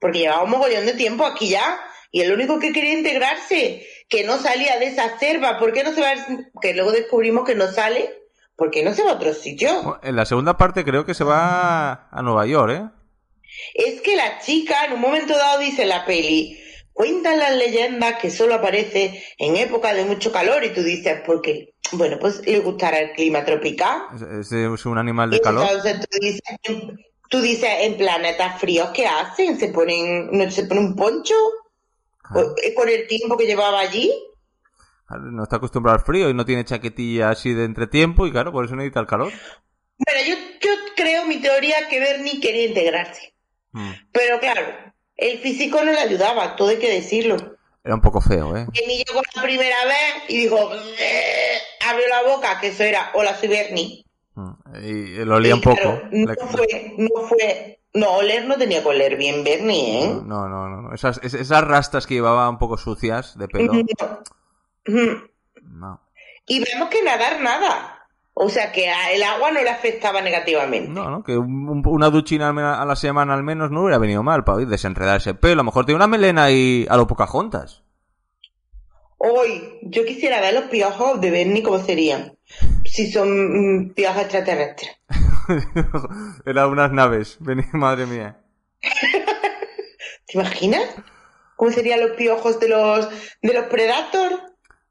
[0.00, 1.80] Porque llevaba un mogollón de tiempo aquí ya.
[2.10, 5.94] Y el único que quería integrarse, que no salía de esa selva, ¿por qué no
[5.94, 6.12] se va?
[6.60, 8.12] Que luego descubrimos que no sale,
[8.56, 9.98] ¿por qué no se va a otro sitio?
[10.02, 12.84] En la segunda parte creo que se va a Nueva York, ¿eh?
[13.72, 16.60] Es que la chica en un momento dado dice la peli,
[16.92, 21.74] cuentan las leyendas que solo aparece en época de mucho calor y tú dices, porque,
[21.92, 24.02] bueno, pues le gustará el clima tropical.
[24.40, 25.66] Es, es un animal de calor.
[25.66, 26.42] Entonces tú dices,
[27.30, 29.58] tú dices, en planetas fríos, ¿qué hacen?
[29.58, 31.34] ¿Se ponen, no se pone un poncho?
[32.32, 32.48] Claro.
[32.48, 34.12] ¿O- ¿Con el tiempo que llevaba allí?
[35.34, 38.64] No está acostumbrado al frío y no tiene chaquetilla así de entretiempo y claro, por
[38.64, 39.30] eso necesita el calor.
[39.98, 43.34] Bueno, yo, yo creo, mi teoría, que Bernie quería integrarse.
[43.72, 43.90] Mm.
[44.12, 44.62] Pero claro,
[45.16, 47.36] el físico no le ayudaba, todo hay que decirlo.
[47.84, 48.66] Era un poco feo, ¿eh?
[48.72, 50.56] Que ni llegó la primera vez y dijo,
[51.86, 54.06] abrió la boca, que eso era, hola, soy Bernie.
[54.34, 54.52] Mm.
[54.82, 55.76] Y lo olía Y un poco.
[55.76, 60.08] claro, no Le- fue, no fue, no, oler no tenía que oler bien Bernie, ¿eh?
[60.24, 60.82] No, no, no.
[60.82, 60.94] no.
[60.94, 63.72] Esas, es- esas rastas que llevaba un poco sucias de pelo.
[64.86, 65.22] No.
[65.62, 66.00] No.
[66.46, 67.98] Y vemos que nadar nada.
[68.34, 70.88] O sea que el agua no le afectaba negativamente.
[70.90, 72.48] No, no, que un- un- una duchina
[72.80, 75.52] a la semana al menos no hubiera venido mal para desenredar ese pelo.
[75.52, 77.82] A lo mejor tiene una melena ahí a lo Pocahontas.
[79.18, 82.36] Hoy, yo quisiera ver los piojos de Bernie cómo serían.
[82.84, 83.28] Si son
[83.90, 84.90] mm, piojos extraterrestres.
[86.46, 87.38] Eran unas naves.
[87.72, 88.38] Madre mía.
[90.26, 90.94] ¿Te imaginas?
[91.56, 93.08] ¿Cómo serían los piojos de los
[93.42, 94.36] de los Predators?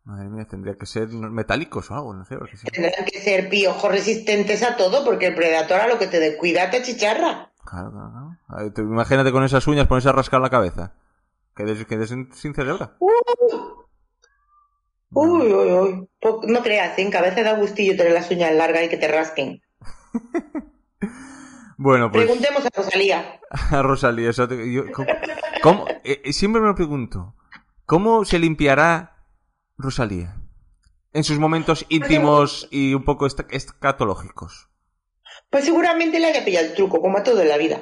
[0.03, 2.37] Madre mía, tendría que ser metálicos o algo, no sé.
[2.71, 6.69] Tendrán que ser piojos resistentes a todo, porque el Predator a lo que te descuida
[6.69, 7.51] te chicharra.
[7.63, 8.37] Claro, claro, claro.
[8.47, 10.93] A ver, tú imagínate con esas uñas ponerse a rascar la cabeza.
[11.55, 12.93] Quedes, quedes sin, sin cerebro.
[15.13, 16.09] Uy, uy, uy.
[16.19, 17.01] Pues no creas, ¿eh?
[17.01, 19.61] en cabeza da gustillo tener las uñas largas y que te rasquen.
[21.77, 23.39] Bueno, pues Preguntemos a Rosalía.
[23.71, 25.07] a Rosalía, eso te- yo- ¿cómo,
[25.63, 27.33] cómo- eh, eh, siempre me pregunto,
[27.87, 29.17] ¿cómo se limpiará
[29.77, 30.37] Rosalía?
[31.13, 34.69] En sus momentos íntimos y un poco escatológicos.
[35.49, 37.79] Pues seguramente le haya pillado el truco, como a todo en la vida.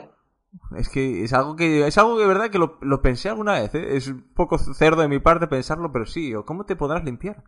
[0.78, 3.54] Es que es algo que es algo que de verdad que lo, lo pensé alguna
[3.60, 3.76] vez.
[3.76, 3.98] ¿eh?
[3.98, 6.34] Es un poco cerdo de mi parte pensarlo, pero sí.
[6.34, 7.44] ¿o ¿Cómo te podrás limpiar?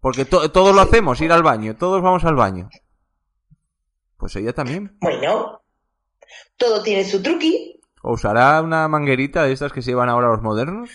[0.00, 1.76] Porque to- todos lo hacemos, ir al baño.
[1.76, 2.68] Todos vamos al baño.
[4.22, 4.96] Pues ella también.
[5.00, 5.62] Bueno,
[6.56, 7.80] todo tiene su truqui.
[8.04, 10.90] ¿O usará una manguerita de estas que se llevan ahora los modernos?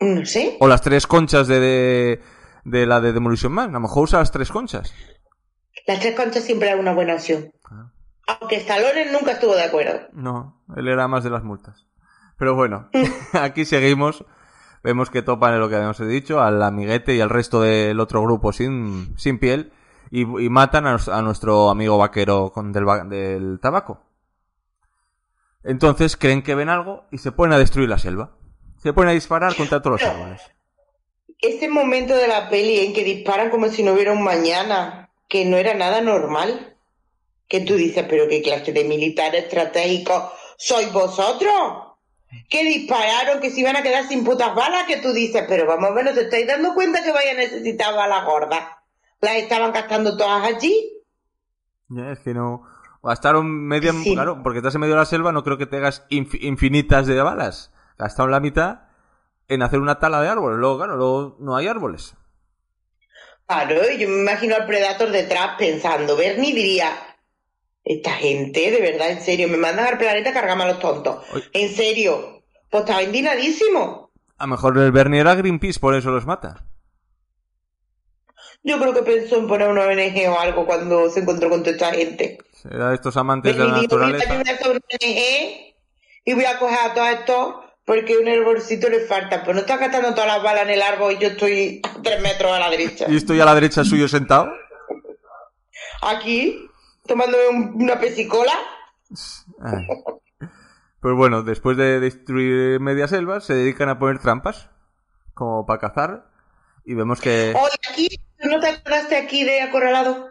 [0.00, 0.56] No sé.
[0.58, 2.22] ¿O las tres conchas de, de,
[2.64, 3.70] de la de Demolition Man?
[3.70, 4.92] A lo mejor usa las tres conchas.
[5.86, 7.52] Las tres conchas siempre eran una buena opción.
[7.70, 7.92] Ah.
[8.26, 10.08] Aunque Stallone nunca estuvo de acuerdo.
[10.12, 11.86] No, él era más de las multas.
[12.36, 12.90] Pero bueno,
[13.34, 14.24] aquí seguimos.
[14.82, 18.22] Vemos que topan en lo que habíamos dicho, al amiguete y al resto del otro
[18.22, 19.72] grupo sin, sin piel.
[20.10, 24.02] Y, matan a, nuestro amigo vaquero con del, del tabaco.
[25.62, 28.36] Entonces creen que ven algo y se ponen a destruir la selva.
[28.82, 30.42] Se ponen a disparar contra todos los árboles.
[31.40, 35.44] Ese momento de la peli en que disparan como si no hubiera un mañana, que
[35.44, 36.76] no era nada normal.
[37.48, 41.96] Que tú dices, pero qué clase de militar estratégico sois vosotros.
[42.48, 45.90] Que dispararon, que se iban a quedar sin putas balas, que tú dices, pero vamos
[45.90, 48.62] a ver, ¿no te estáis dando cuenta que vaya a necesitar balas gordas?
[49.20, 50.92] Las estaban gastando todas allí.
[51.88, 52.62] Ya, es que no.
[53.02, 53.92] Gastaron media.
[53.92, 54.14] Sí.
[54.14, 57.20] Claro, porque estás en medio de la selva, no creo que tengas inf- infinitas de
[57.22, 57.72] balas.
[57.98, 58.82] Gastaron la mitad
[59.48, 60.58] en hacer una tala de árboles.
[60.58, 62.14] Luego, claro, luego no hay árboles.
[63.46, 66.92] Claro, yo me imagino al Predator detrás pensando, Bernie diría,
[67.82, 71.24] esta gente, de verdad, en serio, me mandan al planeta a cargarme a los tontos.
[71.32, 71.44] Oye.
[71.52, 74.12] En serio, pues estaba indignadísimo.
[74.38, 76.64] A lo mejor el Bernie era Greenpeace, por eso los mata.
[78.62, 81.72] Yo creo que pensó en poner una ONG o algo cuando se encontró con toda
[81.72, 82.38] esta gente.
[82.64, 84.34] De estos amantes de la voy a naturaleza.
[84.34, 85.74] una ONG
[86.24, 87.54] y voy a coger a todos estos
[87.86, 89.42] porque un hervorcito le falta.
[89.44, 92.20] Pues no está gastando todas las balas en el árbol y yo estoy a tres
[92.20, 93.06] metros a la derecha.
[93.08, 94.52] Y estoy a la derecha suyo sentado.
[96.02, 96.68] Aquí,
[97.06, 98.52] tomándome un- una pesicola.
[99.62, 99.86] Ay.
[101.00, 104.68] Pues bueno, después de destruir media selva, se dedican a poner trampas.
[105.34, 106.26] Como para cazar.
[106.84, 107.54] Y vemos que.
[107.56, 108.08] Oye, aquí,
[108.40, 110.30] ¿tú no te acordaste aquí de Acorralado?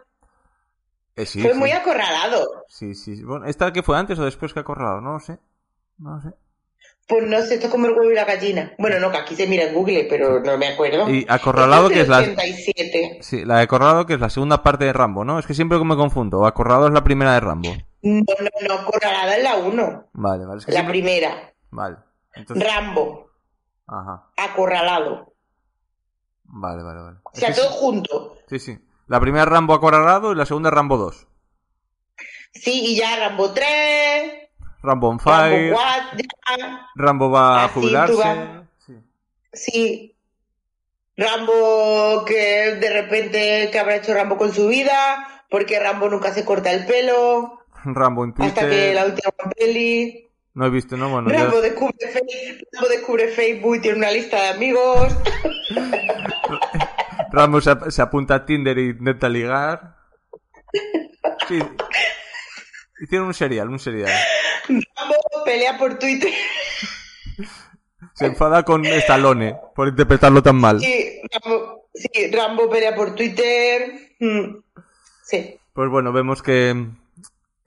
[1.16, 1.58] eh, sí, Fue sí.
[1.58, 2.64] muy acorralado.
[2.68, 3.22] Sí, sí.
[3.24, 5.00] Bueno, ¿esta que fue antes o después que ha corrado?
[5.00, 5.38] No lo sé.
[5.98, 6.30] No lo sé.
[7.06, 8.72] Pues no sé, esto es como el huevo y la gallina.
[8.78, 11.10] Bueno, no, que aquí se mira en Google, pero no me acuerdo.
[11.10, 12.18] Y acorralado, Esto que es la.
[12.18, 13.18] 87.
[13.20, 15.38] Sí, la de Acorralado, que es la segunda parte de Rambo, ¿no?
[15.40, 16.46] Es que siempre me confundo.
[16.46, 17.70] Acorralado es la primera de Rambo.
[18.02, 20.08] No, no, no, Acorralada es la 1.
[20.12, 20.58] Vale, vale.
[20.60, 21.52] Es que La siempre- primera.
[21.70, 21.96] Vale.
[22.34, 22.66] Entonces...
[22.72, 23.28] Rambo,
[23.88, 24.28] Ajá.
[24.36, 25.29] acorralado.
[26.52, 27.16] Vale, vale, vale.
[27.24, 27.76] O sea, que todo sí.
[27.78, 28.38] junto.
[28.48, 28.78] Sí, sí.
[29.06, 31.26] La primera Rambo acorralado y la segunda Rambo 2.
[32.52, 34.48] Sí, y ya Rambo 3,
[34.82, 35.72] Rambo on Rambo fire.
[35.72, 36.18] 4,
[36.58, 36.86] ya.
[36.96, 38.64] Rambo va a jubilarse.
[38.84, 38.94] Sí.
[39.52, 40.16] Sí.
[41.16, 45.44] Rambo que de repente, que habrá hecho Rambo con su vida?
[45.50, 47.60] Porque Rambo nunca se corta el pelo.
[47.84, 48.94] Rambo en Hasta que Twitter.
[48.94, 50.29] la última peli.
[50.54, 51.08] No he visto, ¿no?
[51.10, 51.94] Bueno, ya- Rambo descubre,
[52.72, 55.16] Rambo descubre Facebook y tiene una lista de amigos.
[57.32, 59.96] Ramos se, ap- se apunta a Tinder e intenta ligar.
[61.48, 61.58] Sí.
[63.02, 64.10] Hicieron un serial, un serial.
[64.68, 66.32] Rambo pelea por Twitter.
[68.14, 70.80] Se enfada con Stallone por interpretarlo tan mal.
[70.80, 73.92] Sí, Rambo, sí, Rambo pelea por Twitter.
[74.18, 74.56] Mm,
[75.24, 75.56] Sí.
[75.72, 76.74] Pues bueno, vemos que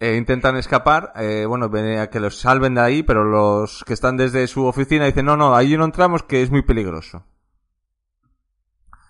[0.04, 1.14] eh, intentan escapar.
[1.16, 5.06] eh, bueno, a que los salven de ahí, pero los que están desde su oficina
[5.06, 7.26] dicen, no, no, ahí no entramos, que es muy peligroso.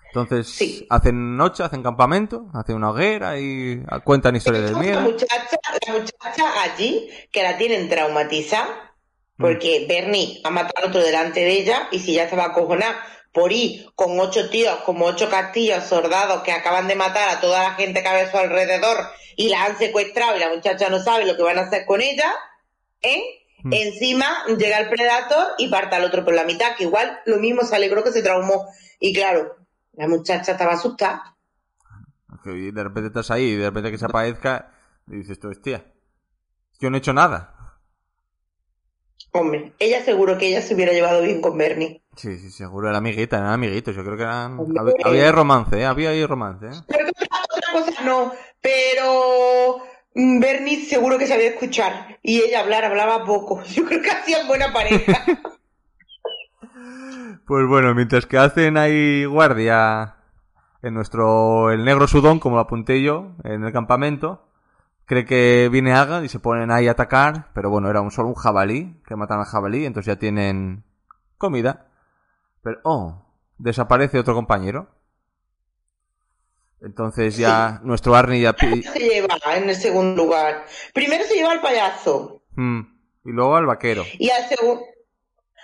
[0.08, 0.86] Entonces, Sí.
[0.90, 5.00] hacen noche, hacen campamento, hacen una hoguera y cuentan historias del La miedo.
[5.00, 8.94] muchacha, la muchacha allí, que la tienen traumatizada,
[9.36, 12.94] porque Bernie ha matado a otro delante de ella, y si ya estaba acojonada
[13.32, 17.64] por ir con ocho tíos, como ocho castillos soldados que acaban de matar a toda
[17.64, 18.98] la gente que había a su alrededor
[19.36, 22.00] y la han secuestrado y la muchacha no sabe lo que van a hacer con
[22.00, 22.32] ella,
[23.02, 23.22] ¿eh?
[23.62, 23.72] Mm.
[23.72, 24.26] Encima
[24.58, 27.74] llega el Predator y parte al otro por la mitad, que igual lo mismo se
[27.74, 28.66] alegró que se traumó.
[29.00, 29.56] Y claro,
[29.94, 31.36] la muchacha estaba asustada.
[32.44, 34.74] Y de repente estás ahí y de repente que se aparezca
[35.08, 35.84] y dices tú, hostia,
[36.78, 37.78] yo no he hecho nada.
[39.32, 42.02] Hombre, ella seguro que ella se hubiera llevado bien con Bernie.
[42.16, 44.60] Sí, sí, seguro, era amiguita, eran amiguitos, yo creo que eran...
[44.60, 44.78] Hombre.
[44.78, 45.86] Había, había ahí romance, ¿eh?
[45.86, 46.82] Había ahí romance, ¿eh?
[46.86, 47.08] Pero
[47.82, 49.82] cosa no, pero
[50.14, 53.62] mm, Bernie seguro que sabía escuchar y ella hablar, hablaba poco.
[53.74, 55.24] Yo creo que hacían buena pareja.
[57.46, 60.16] Pues bueno, mientras que hacen ahí guardia
[60.80, 61.70] en nuestro...
[61.70, 64.48] el negro sudón, como lo apunté yo, en el campamento,
[65.04, 68.28] cree que viene Aga y se ponen ahí a atacar, pero bueno, era un solo
[68.28, 70.84] un jabalí, que matan al jabalí, entonces ya tienen
[71.36, 71.88] comida.
[72.62, 73.26] Pero, oh,
[73.58, 74.88] desaparece otro compañero.
[76.80, 78.54] Entonces ya nuestro Arnie ya...
[78.92, 80.66] se lleva en el segundo lugar.
[80.92, 82.80] Primero se lleva al payaso Mm,
[83.24, 84.04] y luego al vaquero.
[84.18, 84.84] y al segundo...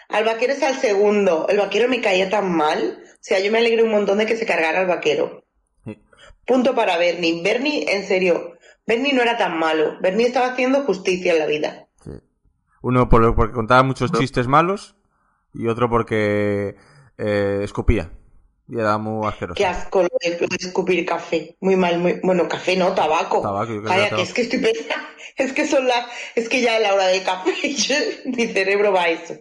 [0.09, 1.47] Al vaquero es al segundo.
[1.49, 2.99] El vaquero me caía tan mal.
[3.05, 5.45] O sea, yo me alegré un montón de que se cargara al vaquero.
[5.85, 5.97] Sí.
[6.45, 7.43] Punto para Bernie.
[7.45, 8.55] Bernie, en serio,
[8.89, 9.99] Bernie no era tan malo.
[10.01, 11.87] Bernie estaba haciendo justicia en la vida.
[12.03, 12.11] Sí.
[12.83, 14.97] Uno por, porque contaba muchos chistes malos
[15.55, 16.75] y otro porque
[17.17, 18.11] eh, escupía.
[18.71, 19.57] Y era muy asqueroso.
[19.57, 21.57] Qué asco lo de, lo de escupir café.
[21.61, 22.21] Muy mal, muy...
[22.23, 23.43] Bueno, café no, tabaco.
[23.43, 25.07] Tabaco, yo creo que es que estoy pensando...
[25.37, 26.07] Es que son las...
[26.35, 27.53] Es que ya es la hora del café
[28.27, 29.35] mi cerebro va a eso.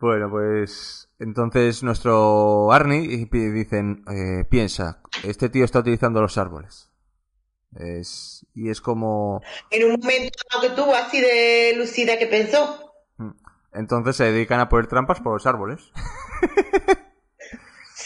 [0.00, 6.90] Bueno, pues entonces nuestro Arnie dicen, eh, piensa, este tío está utilizando los árboles.
[7.74, 9.40] Es, y es como...
[9.70, 12.92] En un momento que tuvo así de lucida que pensó.
[13.16, 13.30] mm,
[13.72, 15.90] Entonces se dedican a poner trampas por los árboles.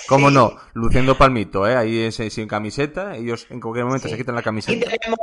[0.08, 0.34] ¿Cómo Sí.
[0.34, 0.56] no?
[0.72, 1.76] Luciendo palmito, ¿eh?
[1.76, 3.14] Ahí es, eh, sin camiseta.
[3.16, 4.12] Ellos en cualquier momento Sí.
[4.12, 4.90] se quitan la Y camiseta.
[4.90, 5.18] tenemos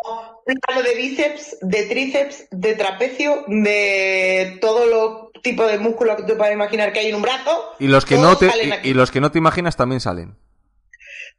[0.45, 6.23] un plano de bíceps, de tríceps, de trapecio, de todos los tipos de músculos que
[6.23, 7.71] tú puedes imaginar que hay en un brazo.
[7.79, 8.45] Y los que no te,
[8.83, 10.37] y- y los que no te imaginas también salen.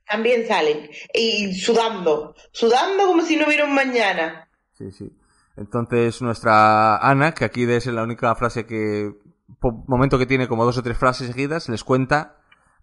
[0.08, 0.88] También salen.
[1.14, 2.34] Y sudando.
[2.52, 4.48] Sudando como si no hubiera un mañana.
[4.78, 5.10] Sí, sí.
[5.56, 9.12] Entonces nuestra Ana, que aquí es la única frase que,
[9.60, 12.35] po- momento que tiene como dos o tres frases seguidas, les cuenta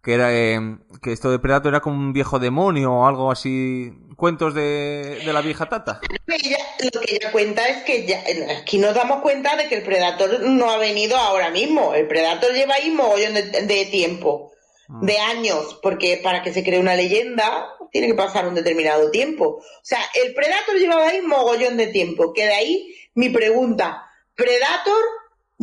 [0.03, 0.59] que era eh,
[1.01, 5.33] que esto de Predator era como un viejo demonio o algo así, cuentos de, de
[5.33, 6.01] la vieja tata.
[6.27, 6.57] Ella-
[6.93, 8.21] lo que ella cuenta es que ya,
[8.59, 11.93] aquí nos damos cuenta de que el Predator no ha venido ahora mismo.
[11.93, 14.51] El Predator lleva ahí mogollón de, de tiempo,
[15.01, 19.45] de años, porque para que se cree una leyenda tiene que pasar un determinado tiempo.
[19.45, 22.33] O sea, el Predator llevaba ahí mogollón de tiempo.
[22.33, 24.03] Que de ahí mi pregunta,
[24.35, 25.01] Predator,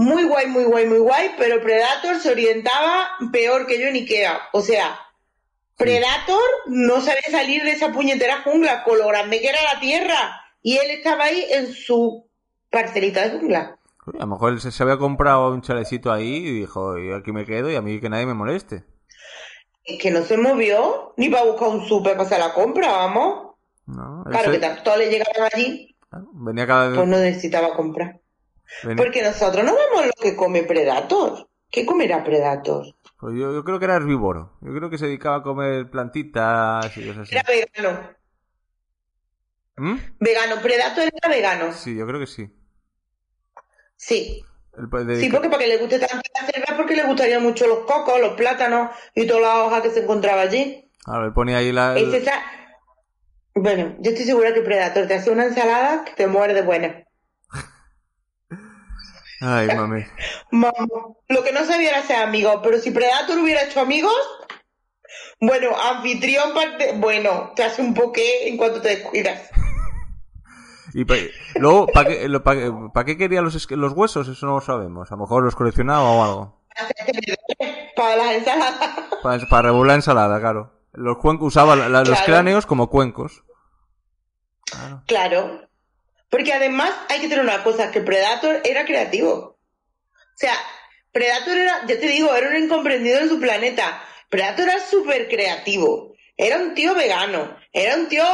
[0.01, 4.41] muy guay, muy guay, muy guay, pero Predator se orientaba peor que yo en Ikea.
[4.53, 4.99] O sea,
[5.77, 10.41] Predator no sabía salir de esa puñetera jungla con lo grande que era la tierra.
[10.63, 12.27] Y él estaba ahí en su
[12.71, 13.79] parcelita de jungla.
[14.07, 17.45] A lo mejor él se, había comprado un chalecito ahí y dijo, y aquí me
[17.45, 18.85] quedo y a mí que nadie me moleste.
[19.85, 23.55] Es que no se movió ni para buscar un súper para hacer la compra, vamos.
[23.85, 24.25] ¿no?
[24.25, 25.95] Claro que todos le llegaban allí,
[26.33, 26.97] venía cada vez...
[26.97, 28.20] pues no necesitaba comprar.
[28.83, 31.49] Venía- Porque nosotros no vemos lo que come Predator.
[31.71, 32.85] ¿Qué comerá Predator?
[33.19, 34.57] pues yo, yo creo que era herbívoro.
[34.63, 37.35] Yo creo que se dedicaba a comer plantitas y cosas así.
[37.35, 38.11] Era vegano.
[39.77, 39.97] ¿Mm?
[40.19, 41.73] Vegano, Predator era vegano.
[41.73, 42.51] Sí, yo creo que sí.
[43.97, 44.43] Sí.
[45.18, 48.21] Sí, porque para que le guste tanto la selva, porque le gustarían mucho los cocos,
[48.21, 50.91] los plátanos y todas las hojas que se encontraba allí.
[51.05, 51.99] Claro, él ponía ahí la...
[51.99, 52.33] Esa...
[53.55, 57.05] Bueno, yo estoy segura que Predator te hace una ensalada que te muere de buena.
[59.41, 60.05] Ay, mami.
[60.51, 60.72] Mamá,
[61.28, 64.14] lo que no sabía era ser amigo, pero si Predator hubiera hecho amigos,
[65.41, 69.49] bueno, anfitrión parte, bueno, te hace un poqué en cuanto te descuidas.
[70.93, 71.14] Y pa-
[71.55, 74.28] luego, ¿para qué, lo- pa- pa qué quería los, los huesos?
[74.28, 75.11] Eso no lo sabemos.
[75.11, 76.61] A lo mejor los coleccionaba o algo.
[77.97, 78.91] Para las ensaladas.
[79.22, 80.72] Para, para la ensalada, claro.
[80.93, 82.24] Los cuencos, usaba la- la- los Claro.
[82.26, 83.45] cráneos como cuencos.
[84.64, 85.03] Claro.
[85.07, 85.61] Claro.
[86.31, 89.59] Porque además hay que tener una cosa, que Predator era creativo.
[90.12, 90.55] O sea,
[91.12, 94.03] Predator era, ya te digo, era un incomprendido en su planeta.
[94.28, 96.14] Predator era súper creativo.
[96.37, 97.57] Era un tío vegano.
[97.72, 98.24] Era un tío...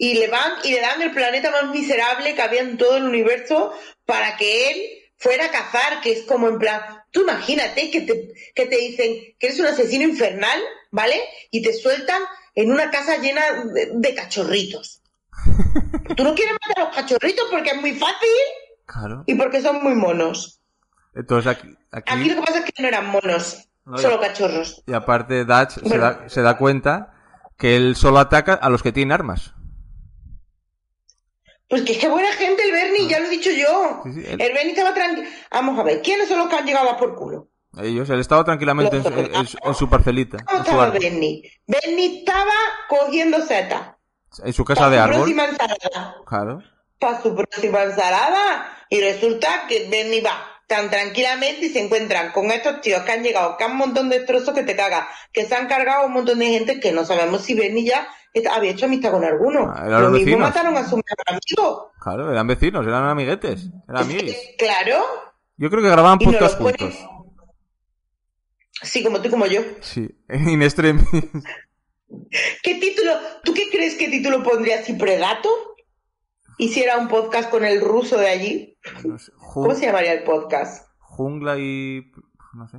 [0.00, 3.04] Y le van y le dan el planeta más miserable que había en todo el
[3.04, 4.82] universo para que él
[5.16, 6.80] fuera a cazar, que es como en plan,
[7.10, 10.60] tú imagínate que te, que te dicen que eres un asesino infernal,
[10.92, 11.20] ¿vale?
[11.50, 12.22] Y te sueltan
[12.54, 15.02] en una casa llena de, de cachorritos.
[16.16, 18.28] Tú no quieres matar a los cachorritos porque es muy fácil
[18.86, 19.24] Claro.
[19.26, 20.60] y porque son muy monos.
[21.14, 24.28] Entonces aquí, aquí, Aquí lo que pasa es que no eran monos, No, solo ya.
[24.28, 24.82] cachorros.
[24.86, 27.14] y aparte Dutch se, da, se da cuenta
[27.58, 29.52] que él solo ataca a los que tienen armas.
[31.68, 34.00] Pues que es que buena gente el Bernie, ya lo he dicho yo.
[34.04, 35.28] Sí, sí, él- El Bernie estaba tranquilo.
[35.50, 37.48] Vamos a ver, ¿quiénes son los que han llegado a por culo?
[37.82, 40.98] Ellos, él estaba tranquilamente en, su- en su- en su parcelita, ¿Cómo su, estaba árbol,
[41.00, 41.52] Bernie?
[41.66, 42.52] Bernie estaba
[42.88, 43.96] cogiendo setas.
[44.44, 45.16] En su casa Para de su árbol.
[45.16, 46.16] próxima ensalada.
[46.26, 46.62] Claro.
[46.98, 48.76] Para su próxima ensalada.
[48.90, 53.22] Y resulta que Bernie va tan tranquilamente y se encuentran con estos tíos que han
[53.22, 56.12] llegado, que han un montón de destrozos que te cagas, que se han cargado un
[56.12, 58.06] montón de gente que no sabemos si Bernie ya
[58.52, 59.72] había hecho amistad con alguno.
[59.74, 60.40] Ah, eran Lo los mismo vecinos.
[60.48, 61.92] mataron a su mejor amigo.
[62.00, 64.36] Claro, eran vecinos, eran amiguetes, eran amiguis.
[64.58, 65.02] Claro.
[65.56, 66.38] Yo creo que grababan Y no.
[68.82, 69.60] Sí, como tú y como yo.
[69.80, 71.04] Sí, in extremis.
[72.62, 73.12] ¿Qué título?
[73.44, 75.52] ¿Tú qué crees que título pondría si Predator?
[76.58, 78.78] Hiciera un podcast con el ruso de allí.
[79.04, 80.88] No sé, ju- ¿Cómo se llamaría el podcast?
[80.98, 82.10] Jungla y...
[82.54, 82.78] no sé.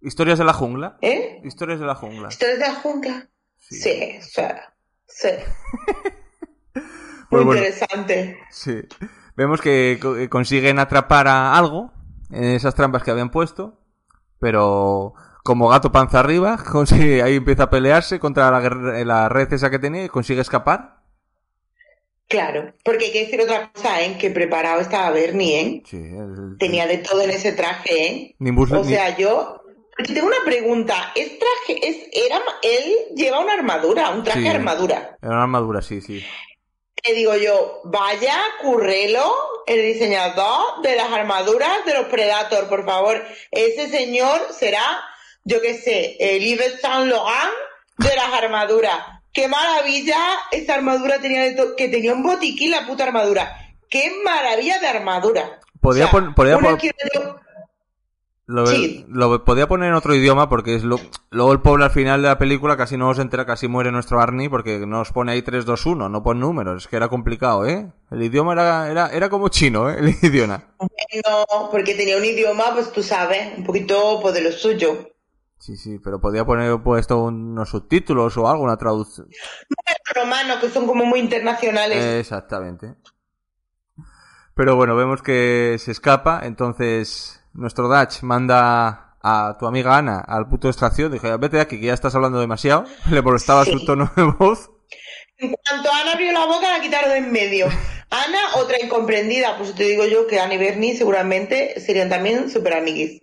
[0.00, 0.96] Historias de la jungla.
[1.02, 1.40] ¿Eh?
[1.44, 2.28] Historias de la jungla.
[2.28, 3.28] ¿Historias de la jungla?
[3.58, 3.76] Sí.
[3.80, 4.42] Sí, sí,
[5.06, 5.28] sí.
[6.72, 6.84] Pues
[7.30, 7.60] Muy bueno.
[7.60, 8.38] interesante.
[8.50, 8.80] Sí.
[9.36, 11.92] Vemos que eh, consiguen atrapar a algo
[12.30, 13.78] en esas trampas que habían puesto,
[14.38, 15.14] pero
[15.44, 18.60] como gato panza arriba, consigue, ahí empieza a pelearse contra la,
[19.04, 21.00] la red esa que tenía y consigue escapar.
[22.28, 24.16] Claro, porque hay que decir otra cosa, ¿eh?
[24.16, 25.82] Que preparado estaba Bernie, ¿eh?
[25.84, 28.36] Sí, el- Tenía de todo en ese traje, ¿eh?
[28.38, 29.56] Nimbus- O ni- sea, yo...
[29.96, 31.12] Porque tengo una pregunta.
[31.16, 31.88] ¿Es traje?
[31.88, 34.44] Es, era, él lleva una armadura, un traje Sí.
[34.44, 35.18] de armadura.
[35.20, 36.24] Era una armadura, sí, sí.
[37.06, 39.30] Le digo yo, vaya Currelo,
[39.66, 43.20] el diseñador de las armaduras de los Predator, por favor.
[43.50, 44.82] Ese señor será,
[45.50, 47.50] yo qué sé, el Yves Saint Laurent
[47.98, 48.96] de las armaduras.
[49.32, 50.16] Qué maravilla
[50.50, 53.56] esa armadura tenía de to- que tenía un botiquín la puta armadura.
[53.88, 55.60] Qué maravilla de armadura.
[55.80, 56.58] Podía O sea, pon- podía
[58.46, 59.04] Lo, Sí.
[59.08, 60.98] lo podía poner en otro idioma porque es lo,
[61.30, 64.20] luego el pobre al final de la película casi no se entera, casi muere nuestro
[64.20, 67.64] Arnie porque nos pone ahí 3, 2, 1, no pone números, es que era complicado,
[67.64, 67.86] ¿eh?
[68.10, 69.98] El idioma era, era, era como chino, ¿eh?
[70.00, 70.64] El idioma.
[70.80, 75.09] No, porque tenía un idioma, pues tú sabes, un poquito pues, de lo suyo.
[75.60, 79.28] Sí, sí, pero podía poner puesto unos subtítulos o algo, una traducción.
[80.14, 82.02] Romanos, que son como muy internacionales.
[82.02, 82.94] Exactamente.
[84.54, 90.48] Pero bueno, vemos que se escapa, entonces nuestro Dutch manda a tu amiga Ana al
[90.48, 91.12] puto de extracción.
[91.12, 92.84] Dije, vete de aquí, que ya estás hablando demasiado.
[93.10, 93.72] Le molestaba Sí.
[93.72, 94.70] su tono de voz.
[95.36, 97.66] En cuanto Ana abrió la boca, la quitaron de en medio.
[98.10, 99.56] Ana, otra incomprendida.
[99.58, 103.22] Pues te digo yo que Ana y Bernie seguramente serían también super amiguis.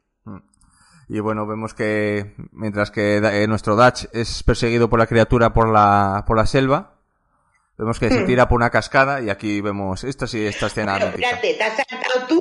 [1.09, 5.69] Y bueno, vemos que mientras que eh, nuestro Dutch es perseguido por la criatura por
[5.71, 6.95] la, por la selva,
[7.77, 8.25] vemos que se Hmm.
[8.25, 12.27] tira por una cascada y aquí vemos esta sí, esta escena espérate, te has saltado
[12.27, 12.39] tú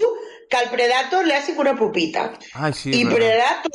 [0.50, 2.32] que al Predator le hace una pupita.
[2.54, 3.04] Ay, sí, y.
[3.04, 3.70] Predator,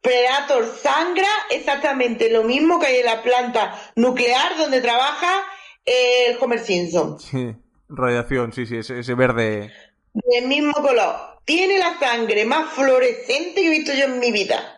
[0.00, 5.42] Predator sangra exactamente lo mismo que hay en la planta nuclear donde trabaja
[5.84, 7.18] el Homer Simpson.
[7.18, 7.56] Sí,
[7.88, 9.72] radiación, sí, sí, ese, ese verde.
[10.12, 11.35] Del mismo color.
[11.46, 14.76] Tiene la sangre más fluorescente que he visto yo en mi vida.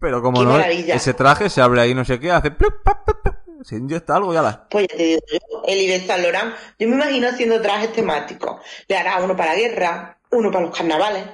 [0.00, 0.94] Pero como Qué no, maravilla.
[0.96, 2.50] ese traje se abre ahí no sé qué, hace...
[2.50, 4.68] plup, pap, pap, se inyecta algo y ya la...
[4.68, 8.60] Pues ya te digo yo, el Yves Saint Laurent, yo me imagino haciendo trajes temáticos.
[8.86, 11.24] Le hará uno para la guerra, uno para los carnavales,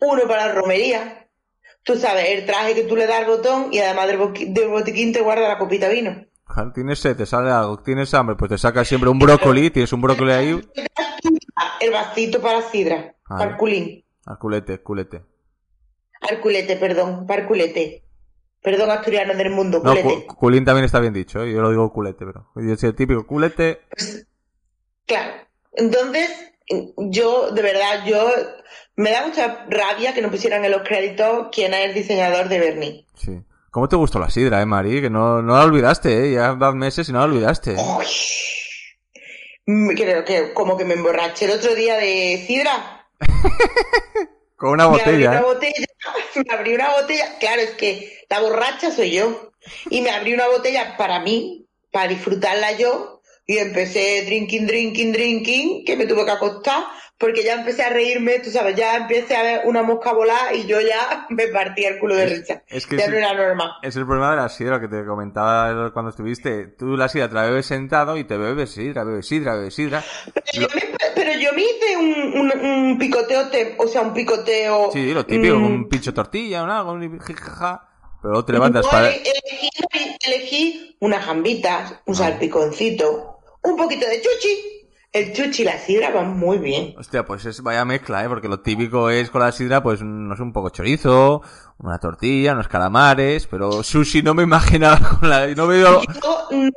[0.00, 1.28] uno para la romería.
[1.82, 4.68] Tú sabes, el traje que tú le das al botón y además del, boqui- del
[4.68, 6.24] botiquín te guarda la copita de vino.
[6.74, 10.02] Tienes sed, te sale algo, tienes hambre, pues te sacas siempre un brócoli, tienes un
[10.02, 10.60] brócoli ahí,
[11.82, 13.38] El vasito para sidra, Ah.
[13.38, 14.04] para el culín.
[14.26, 15.22] al culete, culete.
[16.20, 18.04] Al culete, perdón, para el culete.
[18.62, 20.26] Perdón, asturiano del mundo, No, culete.
[20.26, 21.52] cu- culín también está bien dicho, ¿eh?
[21.52, 23.80] yo lo digo culete, pero yo soy el típico culete,
[25.06, 25.32] Claro.
[25.72, 26.30] Entonces,
[26.96, 28.30] yo, de verdad, yo
[28.96, 32.58] me da mucha rabia que no pusieran en los créditos quién es el diseñador de
[32.60, 33.06] Bernie.
[33.14, 33.40] sí.
[33.70, 35.00] ¿Cómo te gustó la sidra, eh, Mari?
[35.00, 36.32] Que no, no la olvidaste, eh.
[36.34, 37.70] Ya dos meses y no la olvidaste.
[37.72, 38.04] Uy.
[39.66, 43.06] Mm, Creo que como que me emborraché el otro día de sidra.
[44.56, 45.42] Con una Me abrí botella, una ¿eh?
[45.42, 45.86] botella,
[46.46, 49.52] me abrí una botella, claro, es que la borracha soy yo.
[49.90, 55.84] Y me abrí una botella para mí, para disfrutarla yo, y empecé drinking, drinking, drinking,
[55.84, 56.84] que me tuve que acostar,
[57.22, 60.66] porque ya empecé a reírme, tú sabes, ya empecé a ver una mosca volar y
[60.66, 62.62] yo ya me partía el culo de risa.
[62.66, 63.10] Es que ya sí.
[63.12, 63.70] no era normal.
[63.82, 66.66] Es el problema de la sidra que te comentaba cuando estuviste.
[66.66, 70.04] Tú la sidra te la bebes sentado y te bebes sidra, bebes sidra, bebes sidra.
[70.34, 70.82] Pero yo me,
[71.14, 74.90] pero yo me hice un, un, un picoteo, te- o sea, un picoteo.
[74.92, 77.88] Sí, lo típico, mm, un pincho tortilla, un algo, un jijaja.
[78.20, 79.08] Pero luego te levantas No, para...
[79.10, 79.68] ele- elegí,
[80.26, 84.81] elegí unas jambitas, un salpiconcito, un poquito de chuchi.
[85.12, 86.94] El chuchi y la sidra van muy bien.
[86.96, 88.28] Hostia, pues es vaya mezcla, ¿eh?
[88.28, 91.42] Porque lo típico es con la sidra, pues, no sé, un poco chorizo,
[91.78, 95.46] una tortilla, unos calamares, pero sushi no me imaginaba con la...
[95.48, 96.02] No veo...
[96.02, 96.72] Yo no,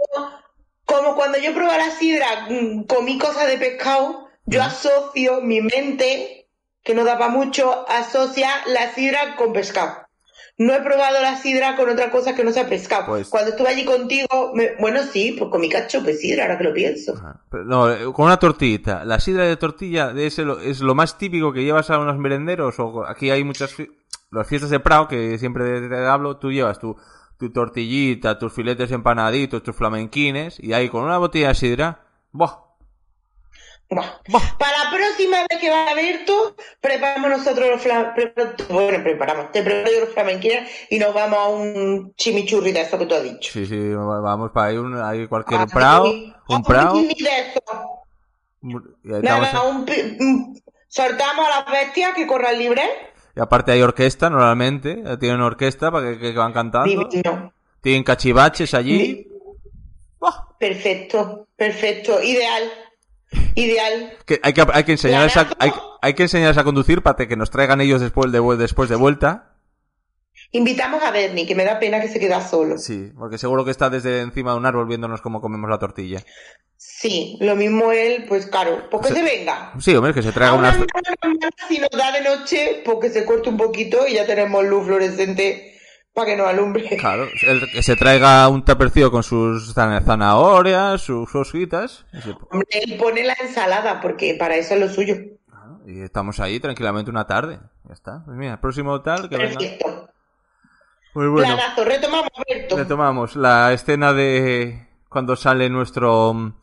[0.85, 6.49] como cuando yo probé la sidra, mm, comí cosas de pescado, yo asocio mi mente,
[6.83, 10.04] que no da para mucho, asocia la sidra con pescado.
[10.57, 13.05] No he probado la sidra con otra cosa que no sea pescado.
[13.07, 16.63] Pues- Cuando estuve allí contigo, me- bueno, sí, pues comí cacho de sidra, ahora que
[16.63, 17.13] lo pienso.
[17.65, 19.03] No, eh, con una tortillita.
[19.05, 22.17] La sidra de tortilla de ese lo- es lo más típico que llevas a unos
[22.17, 22.79] merenderos.
[22.79, 23.89] O aquí hay muchas fi-
[24.31, 26.37] las fiestas de Prado que siempre te, hablo.
[26.37, 26.95] Tú llevas tu,
[27.37, 31.99] tu tortillita, tus filetes empanaditos, tus flamenquines y ahí con una botella de sidra.
[33.87, 36.33] Para la próxima vez que va a haber tú,
[36.81, 38.67] preparamos nosotros los.
[38.69, 42.97] Bueno, preparamos, te preparo yo los flamenquines y nos vamos a un chimichurri de eso
[42.97, 43.51] que tú has dicho.
[43.53, 46.33] Sí, sí, va- vamos para ahí, un, ahí cualquier Ah, Prado, sí.
[46.49, 46.95] un Ah, Prado.
[46.95, 47.61] ni de eso.
[48.63, 48.73] Y,
[49.13, 49.85] ahí Nada, estamos- un,
[50.19, 52.89] un- soltamos a las bestias que corran libres.
[53.35, 55.03] y aparte hay orquesta normalmente.
[55.19, 56.89] Tienen orquesta para que, que van cantando.
[57.07, 57.53] Divino.
[57.81, 59.27] Tienen cachivaches allí.
[60.57, 62.63] Perfecto, perfecto, ideal.
[63.55, 64.13] Ideal.
[64.25, 65.71] Que hay que, hay que enseñarles a, hay,
[66.01, 69.51] hay que enseñarles a conducir para que nos traigan ellos después de, después de vuelta.
[70.51, 72.77] Invitamos a Bernie, que me da pena que se queda solo.
[72.77, 76.23] Sí, porque seguro que está desde encima de un árbol viéndonos cómo comemos la tortilla.
[76.77, 79.15] Sí, lo mismo él, pues claro, porque Sí.
[79.15, 79.73] se venga.
[79.79, 80.77] Sí, hombre, que se traiga unas...
[81.67, 85.74] si nos da de noche, porque se corte un poquito y ya tenemos luz fluorescente
[86.15, 86.97] para que nos alumbre.
[86.97, 92.05] Claro, el- que se traiga un tapercillo con sus zana- zanahorias, sus hojitas.
[92.23, 95.15] Se- Hombre, él pone la ensalada, porque para eso es lo suyo.
[95.87, 97.59] y estamos ahí tranquilamente una tarde.
[97.87, 98.23] Ya está.
[98.25, 99.59] Pues mira, próximo tal que venga.
[99.59, 100.09] Perfecto.
[101.13, 101.55] Muy bueno.
[101.55, 102.75] Planazo, retomamos, Berto.
[102.77, 106.53] Retomamos la escena de cuando sale nuestro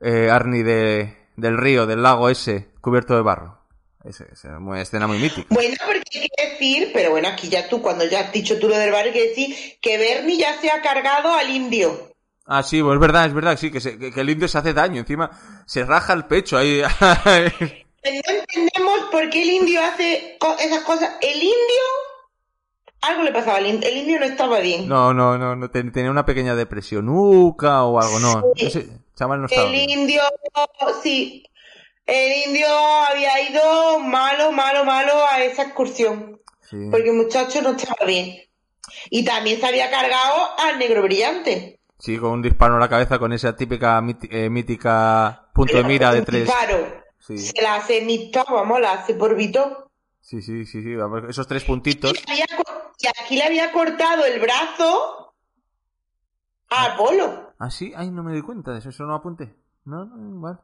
[0.00, 3.58] eh, Arnie de, del río, del lago ese, cubierto de barro.
[4.04, 5.46] Esa es una escena muy mítica.
[5.50, 8.68] Bueno, porque hay que decir, pero bueno, aquí ya tú, cuando ya has dicho tú
[8.68, 12.10] lo del barrio, hay que decir que Bernie ya se ha cargado al indio.
[12.46, 14.58] Ah, sí, pues es verdad, es verdad, sí, que, se- que- que el indio se
[14.58, 15.30] hace daño, encima
[15.66, 16.82] se raja el pecho ahí.
[18.04, 21.10] No entendemos por qué el indio hace esas cosas.
[21.22, 21.82] El indio,
[23.00, 23.88] algo le pasaba al indio.
[23.88, 24.86] El indio no estaba bien.
[24.86, 28.42] no, no, no, no, ten- tenía una pequeña depresión nuca o algo, no.
[28.56, 28.66] Sí.
[28.66, 29.88] Ese chaval no estaba El bien.
[30.00, 30.20] indio,
[31.02, 31.46] sí.
[32.06, 36.40] El indio había ido malo, malo, malo a esa excursión.
[36.60, 36.88] Sí.
[36.90, 38.36] Porque el muchacho no estaba bien.
[39.10, 41.80] Y también se había cargado al negro brillante.
[41.98, 46.12] Sí, con un disparo en la cabeza con esa típica eh, mítica punto de mira
[46.12, 46.44] de tres.
[46.44, 47.02] disparo.
[47.18, 49.90] Sí, Se la hace mixta, vamos, la hace por Vito.
[50.20, 52.12] sí, sí, sí, sí, vamos, esos tres puntitos.
[52.26, 55.34] Y, había co- y aquí le había cortado el brazo
[56.68, 57.54] a Apolo.
[57.58, 59.54] Ah, sí, ay, no me doy cuenta de eso, eso no apunté.
[59.86, 60.60] No, no, igual.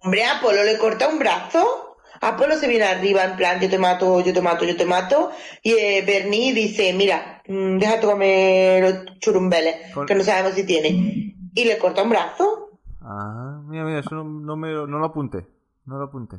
[0.00, 1.96] Hombre, a Apolo le corta un brazo.
[2.20, 5.32] Apolo se viene arriba en plan, yo te mato, yo te mato, yo te mato.
[5.62, 10.64] Y eh, Bernie dice, mira, mm, déjate comer los churumbeles, Con- que no sabemos si
[10.64, 11.34] tiene.
[11.54, 12.78] Y le corta un brazo.
[13.00, 15.46] Ah, mira, mira, eso no, no me, no lo apunté.
[15.84, 16.36] No lo apunté.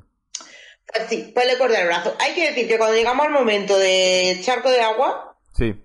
[0.86, 2.15] Pues sí, pues le corta el brazo.
[2.19, 5.76] Hay que decir que cuando llegamos al momento de charco de agua, Sí.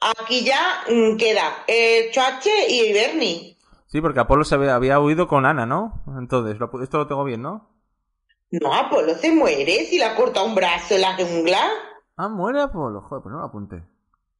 [0.00, 3.49] aquí ya mm, queda eh, Choache y Bernie.
[3.90, 6.02] Sí, porque Apolo se había, había huido con Ana, ¿no?
[6.18, 7.68] Entonces, lo esto lo tengo bien, ¿no?
[8.52, 11.68] No, Apolo se muere si le ha cortado un brazo en la jungla.
[12.16, 13.02] Ah, muere Apolo.
[13.02, 13.82] Joder, pues no lo apunté.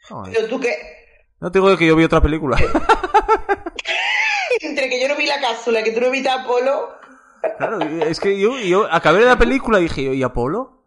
[0.09, 0.35] Joder.
[0.35, 0.77] Pero tú que,
[1.41, 2.57] No te digo que yo vi otra película.
[4.61, 6.91] entre que yo no vi la cápsula, que tú no viste a Apolo,
[7.59, 10.85] claro, es que yo, yo acabé de la película y dije, ¿y Apolo?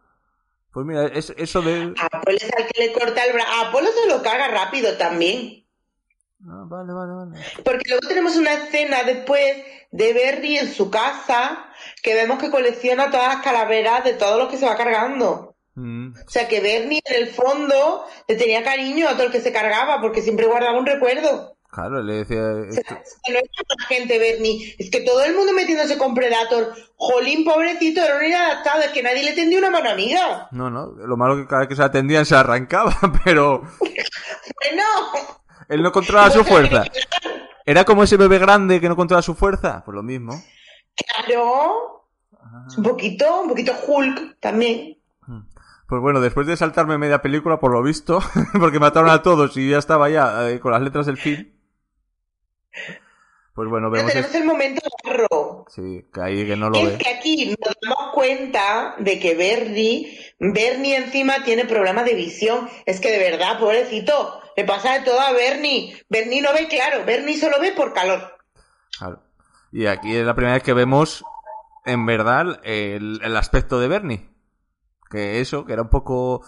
[0.71, 1.93] Pues mira, es, eso de...
[1.99, 3.51] Apolo es al que le corta el brazo.
[3.67, 5.62] Apolo se lo caga rápido también.
[6.45, 7.45] Ah, vale, vale, vale.
[7.63, 9.57] Porque luego tenemos una escena después
[9.91, 11.67] de Berry en su casa,
[12.01, 15.55] que vemos que colecciona todas las calaveras de todo lo que se va cargando.
[15.75, 16.09] Mm.
[16.13, 19.51] O sea que Bernie en el fondo le tenía cariño a todo el que se
[19.53, 21.57] cargaba porque siempre guardaba un recuerdo.
[21.71, 22.37] Claro, le decía...
[22.69, 26.13] Esto- es que no es mala gente Bernie, es que todo el mundo metiéndose con
[26.13, 26.75] Predator.
[26.97, 30.47] Jolín, pobrecito, era un inadaptado, es que nadie le tendió una mano amiga.
[30.51, 34.83] No, no, lo malo que cada vez que se atendían se arrancaba, pero Bueno,
[35.73, 36.83] él no controla su fuerza.
[37.65, 39.83] ¿Era como ese bebé grande que no controla su fuerza?
[39.85, 40.33] Pues lo mismo.
[40.95, 42.05] claro,
[42.77, 44.97] un poquito, un poquito Hulk también.
[45.87, 48.19] Pues bueno, después de saltarme media película, por lo visto,
[48.59, 51.51] porque mataron a todos y ya estaba ya eh, con las letras del film.
[53.55, 54.11] Pues bueno, Pero vemos...
[54.13, 55.65] tenemos es- el momento barro.
[55.69, 56.97] Sí, que ahí que no lo Es ve.
[56.97, 62.67] que aquí nos damos cuenta de que Bernie, Bernie encima tiene problemas de visión.
[62.87, 65.95] Es que de verdad, pobrecito, le pasa de todo a Bernie.
[66.09, 68.37] Bernie no ve claro, Bernie solo ve por calor.
[68.97, 69.23] Claro.
[69.71, 71.23] Y aquí es la primera vez que vemos,
[71.85, 74.29] en verdad, el, el aspecto de Bernie.
[75.09, 76.43] Que eso, que era un poco...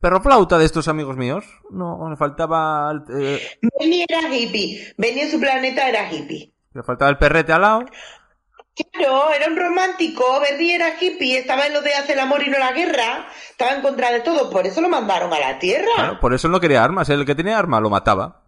[0.00, 1.44] Perro flauta de estos amigos míos.
[1.70, 2.92] No, le faltaba...
[3.10, 3.40] eh,
[3.78, 6.54] Bernie era hippie, Bernie en su planeta era hippie.
[6.72, 7.84] le faltaba el perrete al lado.
[8.92, 12.50] Claro, era un romántico, Bernie era hippie, estaba en lo de hacer el amor y
[12.50, 15.86] no la guerra, estaba en contra de todo, por eso lo mandaron a la Tierra.
[15.96, 17.08] Claro, por eso él no quería armas.
[17.08, 18.44] El que tenía arma lo mataba.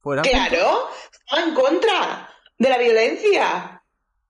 [0.00, 0.22] Fuera.
[0.22, 2.28] Claro, estaba en contra
[2.58, 3.82] de la violencia.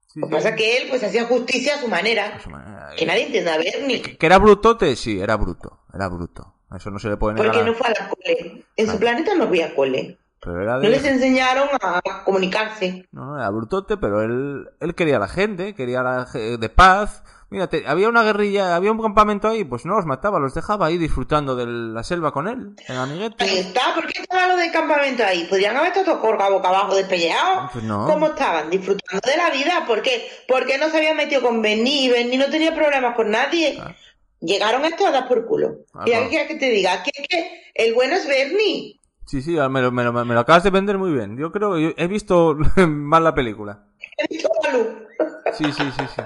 [0.06, 0.30] Sí, Lo sí.
[0.30, 2.40] que pasa es que él pues hacía justicia a su manera.
[2.42, 4.00] Su manera- Que nadie entienda a Bernie.
[4.16, 4.96] ¿Que era brutote?
[4.96, 5.80] Sí, era bruto.
[5.94, 6.54] Era bruto.
[6.74, 7.48] Eso no se le puede negar.
[7.52, 8.64] Porque a- no fue a la cole.
[8.76, 10.18] En su planeta no había cole.
[10.48, 13.06] Pero era No les enseñaron a comunicarse.
[13.12, 16.68] No, no, era brutote, pero él, él quería a la gente, quería a la de
[16.70, 17.22] paz.
[17.50, 20.98] Mírate, había una guerrilla, había un campamento ahí, pues no los mataba, los dejaba ahí
[20.98, 23.60] disfrutando de la selva con él, en Ahí amiguete.
[23.60, 25.44] está, ¿por qué estaban los del campamento ahí?
[25.44, 27.70] Podrían haber estado colgados boca abajo despelleados.
[27.72, 28.06] Pues no.
[28.06, 28.68] ¿Cómo estaban?
[28.70, 29.84] Disfrutando de la vida.
[29.86, 30.28] ¿Por qué?
[30.46, 33.74] Porque no se habían metido con Benny y Benny no tenía problemas con nadie.
[33.76, 33.94] Claro.
[34.40, 35.78] Llegaron estos a dar por culo.
[35.94, 36.26] Ah, y claro.
[36.26, 38.97] aquí que te diga que, que el bueno es Bernie.
[39.28, 41.36] Sí, sí, me lo, me, lo, me lo acabas de vender muy bien.
[41.36, 43.84] Yo creo, yo he visto mal la película.
[44.16, 44.86] He visto luz.
[45.52, 46.22] Sí, sí, sí, sí.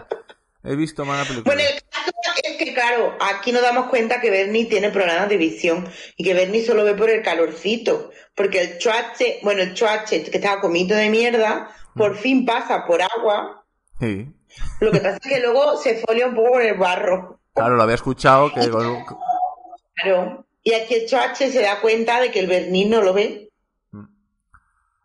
[0.62, 1.52] He visto mal la película.
[1.52, 2.12] Bueno, el caso
[2.44, 6.32] es que, claro, aquí nos damos cuenta que Bernie tiene problemas de visión y que
[6.32, 8.12] Bernie solo ve por el calorcito.
[8.36, 13.02] Porque el chuache, bueno, el chuache que estaba comito de mierda, por fin pasa por
[13.02, 13.64] agua.
[13.98, 14.32] Sí.
[14.78, 17.40] Lo que pasa es que luego se folia un poco con el barro.
[17.52, 18.60] Claro, lo había escuchado que...
[19.94, 20.46] Claro.
[20.62, 23.50] Y aquí el chuache se da cuenta de que el Bernie no lo ve.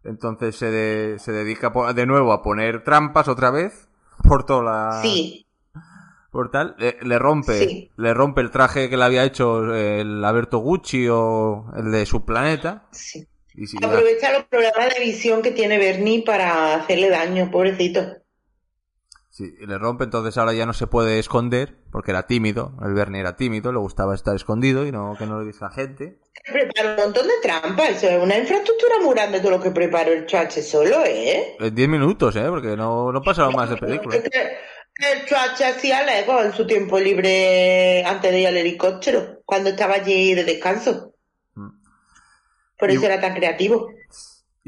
[0.03, 3.89] Entonces se, de- se dedica de nuevo a poner trampas otra vez
[4.23, 5.01] por toda la...
[5.01, 5.47] Sí,
[6.31, 7.91] por tal, le, le rompe, Sí.
[7.97, 12.25] le rompe el traje que le había hecho el Alberto Gucci o el de su
[12.25, 12.87] planeta.
[12.91, 13.27] sí.
[13.59, 18.01] Y si- Aprovecha los problemas de visión que tiene Bernie para hacerle daño, pobrecito.
[19.37, 23.21] Sí, le rompe, entonces ahora ya no se puede esconder, porque era tímido, el Bernie
[23.21, 26.19] era tímido, le gustaba estar escondido y no que no lo viese la gente.
[26.51, 27.89] Prepara un montón de trampas.
[27.91, 31.55] Eso es una infraestructura muy grande todo lo que preparó el chuache solo, ¿eh?
[31.59, 32.45] En 10 minutos, ¿eh?
[32.49, 34.15] Porque no, no pasaron más de película.
[34.15, 34.57] Es que
[35.11, 39.95] El chuache hacía Lego en su tiempo libre antes de ir al helicóptero, cuando estaba
[39.95, 41.13] allí de descanso.
[41.55, 41.69] Mm.
[42.79, 43.89] Por Y- eso era tan creativo.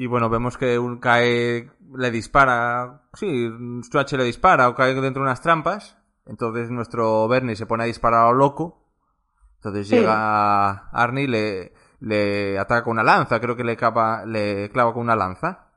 [0.02, 3.50] Y bueno, vemos que un cae, le dispara, sí,
[3.84, 5.98] Stuache le dispara o cae dentro de unas trampas.
[6.26, 8.82] Entonces nuestro Bernie se pone a disparar a lo loco.
[9.58, 9.96] Entonces Sí.
[9.96, 14.94] llega Arnie y le, le ataca con una lanza, creo que le clava, le clava
[14.94, 15.68] con una lanza.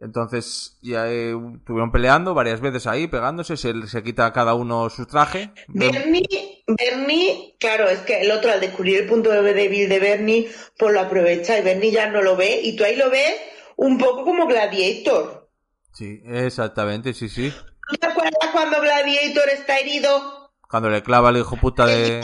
[0.00, 5.04] Entonces ya eh, estuvieron peleando varias veces ahí, pegándose, se, se quita cada uno su
[5.04, 5.52] traje.
[5.68, 10.92] Bernie, Bernie, claro, es que el otro al descubrir el punto débil de Bernie, pues
[10.92, 13.34] lo aprovecha y Bernie ya no lo ve y tú ahí lo ves
[13.76, 15.48] un poco como Gladiator.
[15.92, 17.52] Sí, exactamente, sí, sí.
[17.90, 20.40] ¿Tú te acuerdas cuando Gladiator está herido?
[20.68, 22.20] Cuando le clava el hijo puta de...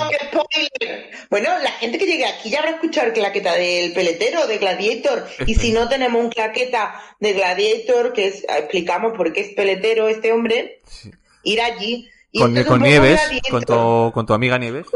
[1.28, 5.26] Bueno, la gente que llegue aquí ya habrá escuchado el claqueta del peletero de Gladiator.
[5.46, 10.08] Y si no tenemos un claqueta de Gladiator, que es, explicamos por qué es peletero
[10.08, 11.10] este hombre, Sí.
[11.42, 12.08] ir allí.
[12.36, 13.20] Y Con, con Nieves,
[13.50, 14.86] con tu, con tu amiga Nieves.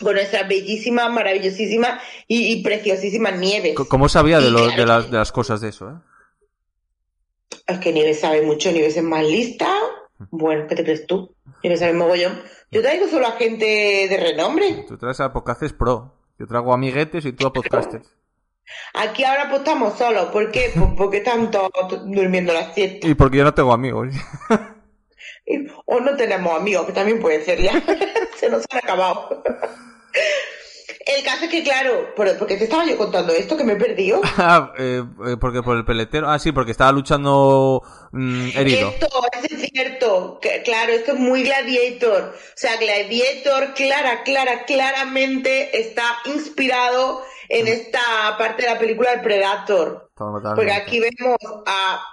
[0.00, 3.74] con nuestras bellísimas, maravillosísimas y, y preciosísimas nieves.
[3.88, 5.94] ¿Cómo sabía de, lo- de, las, de las cosas de eso, eh?
[7.66, 9.68] Es que Nieves sabe mucho, Nieves es más lista.
[10.30, 11.34] Bueno, ¿qué te crees tú?
[11.62, 12.40] Nieves sabe mogollón.
[12.70, 13.64] Yo traigo solo a gente
[14.08, 14.84] de renombre.
[14.86, 16.14] Tú traes a Podcasts Pro.
[16.38, 18.08] Yo traigo amiguetes y tú a Podcasters.
[18.94, 20.26] Aquí ahora estamos solos.
[20.26, 20.72] ¿Por qué?
[20.96, 21.70] Porque están todos
[22.06, 23.08] durmiendo la siesta.
[23.08, 24.08] Y porque yo no tengo amigos.
[25.86, 27.82] O no tenemos amigos, que también puede ser ya.
[28.36, 29.42] Se nos han acabado.
[31.06, 33.72] El caso es que, claro, ¿por, ¿por qué te estaba yo contando esto que me
[33.74, 34.20] he perdido?
[34.36, 36.28] Ah, eh, eh, porque por el peletero.
[36.28, 37.82] Ah, sí, porque estaba luchando
[38.12, 38.90] mm, herido.
[38.90, 39.08] Esto
[39.50, 42.34] es cierto, que, claro, esto es muy Gladiator.
[42.34, 47.68] O sea, Gladiator, clara, clara, claramente está inspirado en Mm.
[47.68, 48.00] esta
[48.36, 50.10] parte de la película del Predator.
[50.14, 52.04] Porque aquí vemos a,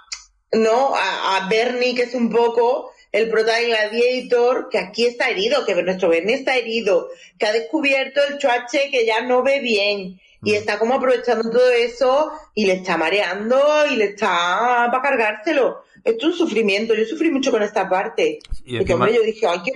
[0.53, 0.95] ¿no?
[0.95, 5.74] A, a Bernie, que es un poco el prota Gladiator, que aquí está herido, que
[5.84, 7.07] nuestro Bernie está herido,
[7.39, 10.20] que ha descubierto el chuache que ya no ve bien.
[10.43, 10.55] Y Mm.
[10.55, 13.57] está como aprovechando todo eso y le está mareando
[13.91, 15.84] y le está para cargárselo.
[16.03, 16.93] Esto es un sufrimiento.
[16.93, 18.39] Yo sufrí mucho con esta parte.
[18.63, 19.72] Y Porque, encima- hombre, yo dije, ay, que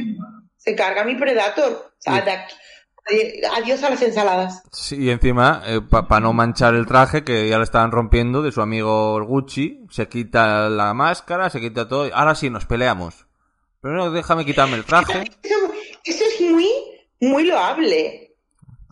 [0.58, 1.92] se carga mi Predator.
[3.56, 4.62] Adiós a las ensaladas.
[4.72, 8.62] Sí, y encima, para no manchar el traje que ya le estaban rompiendo de su
[8.62, 12.08] amigo Gucci, se quita la máscara, se quita todo.
[12.08, 13.26] y Ahora sí, nos peleamos.
[13.82, 15.24] Pero no, déjame quitarme el traje.
[15.42, 15.56] Eso,
[16.06, 16.68] eso es muy,
[17.22, 18.36] muy loable.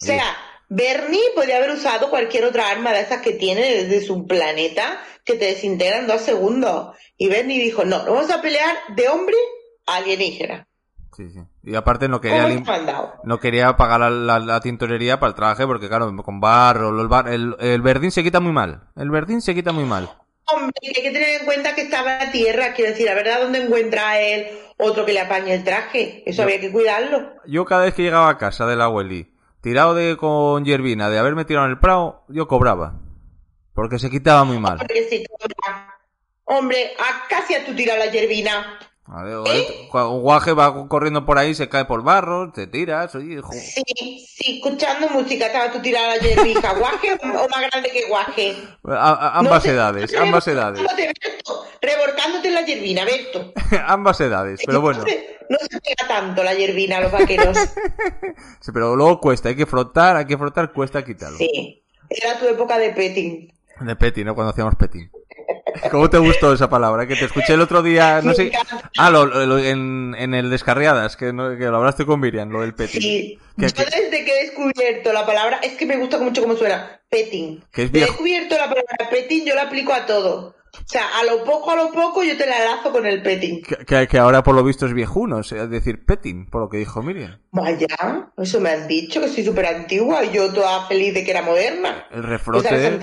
[0.01, 0.23] O sea,
[0.69, 5.33] Bernie podría haber usado cualquier otra arma de esas que tiene desde su planeta que
[5.35, 6.95] te desintegra en dos segundos.
[7.17, 9.35] Y Bernie dijo, no, vamos a pelear de hombre
[9.85, 10.67] a alienígena.
[11.15, 11.39] Sí, sí.
[11.63, 12.63] Y aparte no quería, ¿Cómo lim-
[13.23, 17.07] no quería pagar la, la- la tintorería para el traje porque, claro, con barro, el,
[17.07, 18.83] bar- el, el verdín se quita muy mal.
[18.95, 20.09] El verdín se quita muy mal.
[20.53, 23.13] Hombre, que hay que tener en cuenta que estaba en la tierra, quiero decir, la
[23.13, 26.23] verdad, ¿dónde encuentra él otro que le apañe el traje?
[26.25, 27.33] Eso había que cuidarlo.
[27.45, 31.45] Yo cada vez que llegaba a casa del abueli, tirado de con Yervina, de haberme
[31.45, 32.99] tirado en el prado, yo cobraba.
[33.73, 34.79] Porque se quitaba muy mal.
[35.09, 35.23] Sí,
[36.45, 38.79] Hombre, a casi a tu tira la yerbina.
[39.09, 43.39] Ver, cuando un guaje va corriendo por ahí, se cae por barro, te tiras, oye,
[43.41, 46.73] jo- Sí, sí, escuchando música, estaba tú tirada la yerbija.
[46.73, 48.55] ¿Guaje o más grande que guaje?
[48.85, 50.81] A- a- ambas No edades, sé, ambas edades,
[51.81, 53.53] Revolcándote en la yerbina, Berto.
[53.87, 57.57] ambas edades, pero bueno, No se, no se pega tanto la yerbina a los vaqueros.
[58.59, 61.37] sí, pero luego cuesta, hay que frotar, hay que frotar, cuesta quitarlo.
[61.37, 63.53] Sí, era tu época de petting.
[63.81, 64.35] De petting, ¿no?
[64.35, 65.09] Cuando hacíamos petting.
[65.91, 67.07] ¿Cómo te gustó esa palabra?
[67.07, 68.51] Que te escuché el otro día, no sé.
[68.97, 72.61] Ah, lo, lo- en, en el Descarriadas, que, no- que lo hablaste con Miriam, lo
[72.61, 73.01] del petting.
[73.01, 76.55] Sí, Que- yo desde que he descubierto la palabra, es que me gusta mucho cómo
[76.55, 77.63] suena, petting.
[77.71, 80.55] Que es He descubierto la palabra petting, yo la aplico a todo.
[80.79, 83.61] O sea, a lo poco, a lo poco, yo te la lazo con el petting.
[83.61, 86.77] Que, que- que ahora por lo visto es viejuno, es decir, petting, por lo que
[86.77, 87.39] dijo Miriam.
[87.51, 87.87] Vaya,
[88.37, 91.41] eso me han dicho, que soy súper antigua y yo toda feliz de que era
[91.41, 92.05] moderna.
[92.11, 92.67] El refrote.
[92.85, 92.99] El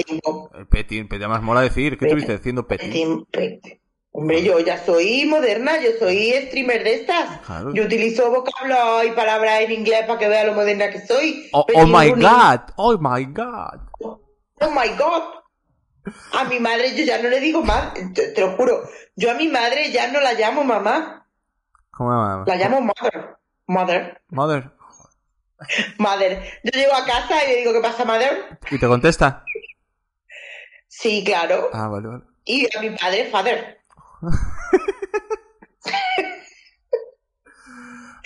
[0.69, 2.89] petting, petting, más mola decir, ¿qué estuviste diciendo petting?
[2.91, 3.81] Petting, petting.
[4.17, 7.41] Hombre, yo ya soy moderna, yo soy streamer de estas.
[7.41, 7.75] Claro.
[7.75, 11.49] Yo utilizo vocablo y palabras en inglés para que vea lo moderna que soy.
[11.53, 13.81] Oh, oh my god, oh my god.
[14.01, 15.23] Oh my god.
[16.33, 18.83] A mi madre yo ya no le digo más, te, te lo juro.
[19.17, 21.27] Yo a mi madre ya no la llamo mamá,
[21.91, 22.45] ¿Cómo llama?
[22.47, 23.37] la llamo mother.
[23.67, 24.21] Mother.
[24.29, 24.71] Mother.
[25.99, 26.43] Mother.
[26.65, 28.59] Yo llego a casa y le digo, ¿qué pasa, mother?
[28.71, 29.45] ¿Y te contesta?
[30.89, 31.71] Sí, claro.
[31.73, 32.23] Ah, vale, vale.
[32.45, 33.79] Y a mi padre, father.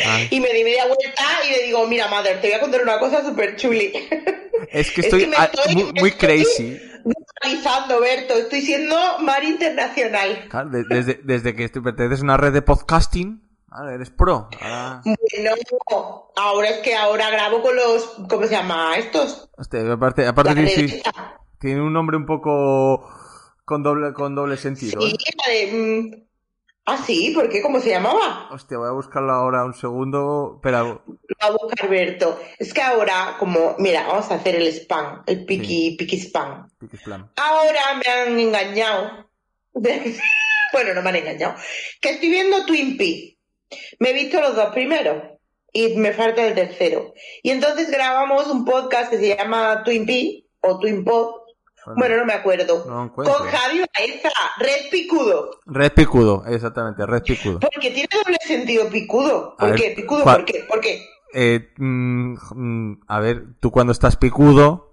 [0.04, 2.82] Ay, Y me di media vuelta y le digo, mira, mother, te voy a contar
[2.82, 3.92] una cosa súper chuli.
[4.70, 6.80] es que Es estoy que muy, muy estoy- crazy.
[7.04, 10.46] Normalizando, Berto, estoy siendo mar internacional.
[10.48, 14.48] Claro, de- desde, desde que perteneces a una red de podcasting, ahora eres pro.
[14.60, 15.02] Ahora...
[15.04, 18.96] Bueno, ahora es que ahora grabo con los, ¿cómo se llama?
[18.96, 19.50] Estos.
[19.56, 21.12] Hostia, aparte, aparte tiene, sí, derecha.
[21.58, 23.08] tiene un nombre un poco
[23.64, 25.00] con doble, con doble sentido.
[25.00, 25.34] Sí, ¿eh?
[25.46, 26.27] la de...
[26.90, 27.60] Ah, sí, ¿por qué?
[27.60, 28.48] ¿Cómo se llamaba?
[28.50, 30.54] Hostia, voy a buscarlo ahora un segundo.
[30.56, 31.02] Espera, Lo
[31.38, 32.40] va a buscar Berto.
[32.58, 36.66] Es que ahora, como, mira, vamos a hacer el spam, el piqui, piqui spam.
[36.78, 37.30] Piquis plan.
[37.36, 39.28] Ahora me han engañado.
[39.74, 41.56] bueno, no me han engañado.
[42.00, 43.36] Que estoy viendo Twin Peaks.
[43.98, 45.24] Me he visto los dos primeros.
[45.70, 47.12] Y me falta el tercero.
[47.42, 51.47] Y entonces grabamos un podcast que se llama Twin Peaks o Twin Pod.
[51.96, 52.84] Bueno, no me acuerdo.
[52.86, 53.12] no.
[53.12, 54.28] Con Javi Baeza,
[54.58, 55.50] Red Picudo.
[55.66, 57.60] Red picudo, exactamente, red picudo.
[57.60, 59.54] Porque tiene doble sentido picudo.
[59.54, 59.90] A ¿Por ver, qué?
[59.96, 60.64] Picudo, ¿cuál- ¿por qué?
[60.68, 61.06] ¿Por qué?
[61.34, 64.92] Eh, mm, mm, a ver, tú cuando estás picudo,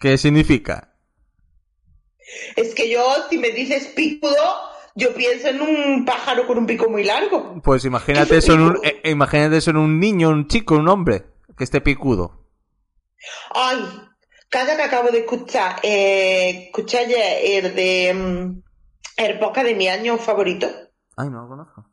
[0.00, 0.94] ¿qué significa?
[2.56, 4.34] Es que yo, si me dices picudo,
[4.94, 7.60] yo pienso en un pájaro con un pico muy largo.
[7.62, 11.26] Pues imagínate eso en un, eh, imagínate eso en un niño, un chico, un hombre,
[11.58, 12.46] que esté picudo.
[13.54, 13.78] Ay,
[14.54, 18.62] cada que acabo de escuchar, eh, escuché ayer el de mm,
[19.16, 20.68] el podcast de mi año favorito.
[21.16, 21.84] Ay, no lo conozco.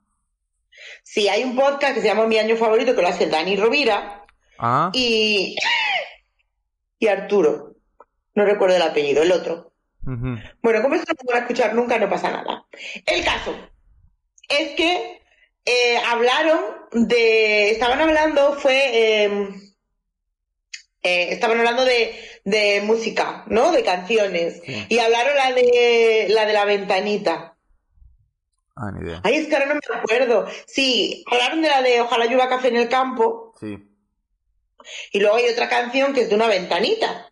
[1.02, 4.26] Sí, hay un podcast que se llama Mi año favorito que lo hace Dani Rovira
[4.60, 5.56] Ah, y
[7.00, 7.78] y Arturo.
[8.36, 9.74] No recuerdo el apellido, el otro.
[10.04, 12.68] Bueno, como esto no lo a escuchar nunca, no pasa nada.
[13.08, 13.56] El caso
[14.48, 15.20] es que
[15.66, 16.60] eh, hablaron
[16.92, 19.50] de, estaban hablando, fue eh,
[21.04, 23.72] eh, estaban hablando de, de música, ¿no?
[23.72, 24.62] De canciones.
[24.90, 27.56] Y hablaron la de la de la ventanita.
[28.76, 29.22] Ah, ni idea.
[29.24, 30.48] Ay, es que ahora no me acuerdo.
[30.66, 33.54] Sí, hablaron de la de Ojalá llueva café en el campo.
[33.60, 33.78] Sí.
[35.12, 37.32] Y luego hay otra canción que es de una ventanita.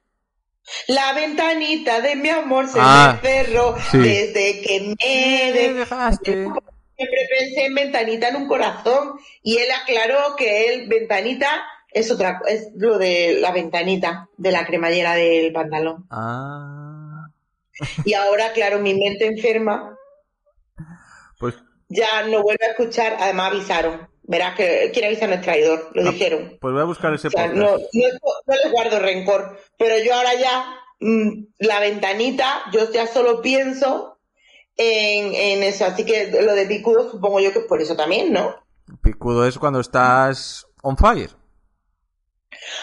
[0.87, 3.97] La ventanita de mi amor se Ah, me cerró sí.
[3.97, 6.31] desde que me Me dejaste.
[6.33, 12.41] Siempre pensé en ventanita en un corazón y él aclaró que él ventanita es otra
[12.47, 16.05] es lo de la ventanita de la cremallera del pantalón.
[16.09, 17.27] Ah.
[18.05, 19.97] Y ahora, claro, mi mente enferma
[21.39, 21.55] Pues
[21.87, 24.07] ya no vuelve a escuchar, además avisaron.
[24.23, 26.57] Verás que quien avisa no es traidor, lo Ah, dijeron.
[26.61, 27.57] Pues voy a buscar ese O sea, podcast.
[27.57, 28.07] no, no,
[28.45, 30.65] no les guardo rencor, pero yo ahora ya,
[30.99, 34.19] mm, la ventanita, yo ya solo pienso
[34.77, 38.31] en, en eso, así que lo de picudo supongo yo que es por eso también,
[38.31, 38.55] ¿no?
[39.01, 41.31] Picudo es cuando estás on fire.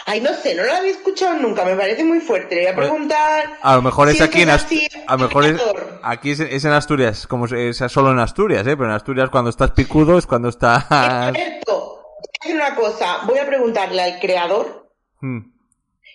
[0.04, 2.54] Ay, no sé, no lo había escuchado nunca, me parece muy fuerte.
[2.54, 3.44] Le voy a Pues, preguntar.
[3.62, 4.92] A lo mejor es aquí en Asturias.
[5.06, 5.62] A lo mejor es,
[6.02, 8.76] aquí es, es en Asturias, como es solo en Asturias, ¿eh?
[8.76, 10.90] Pero en Asturias cuando estás picudo es cuando estás...
[10.90, 15.38] Alberto, voy a hacer una cosa, voy a preguntarle al creador Hmm,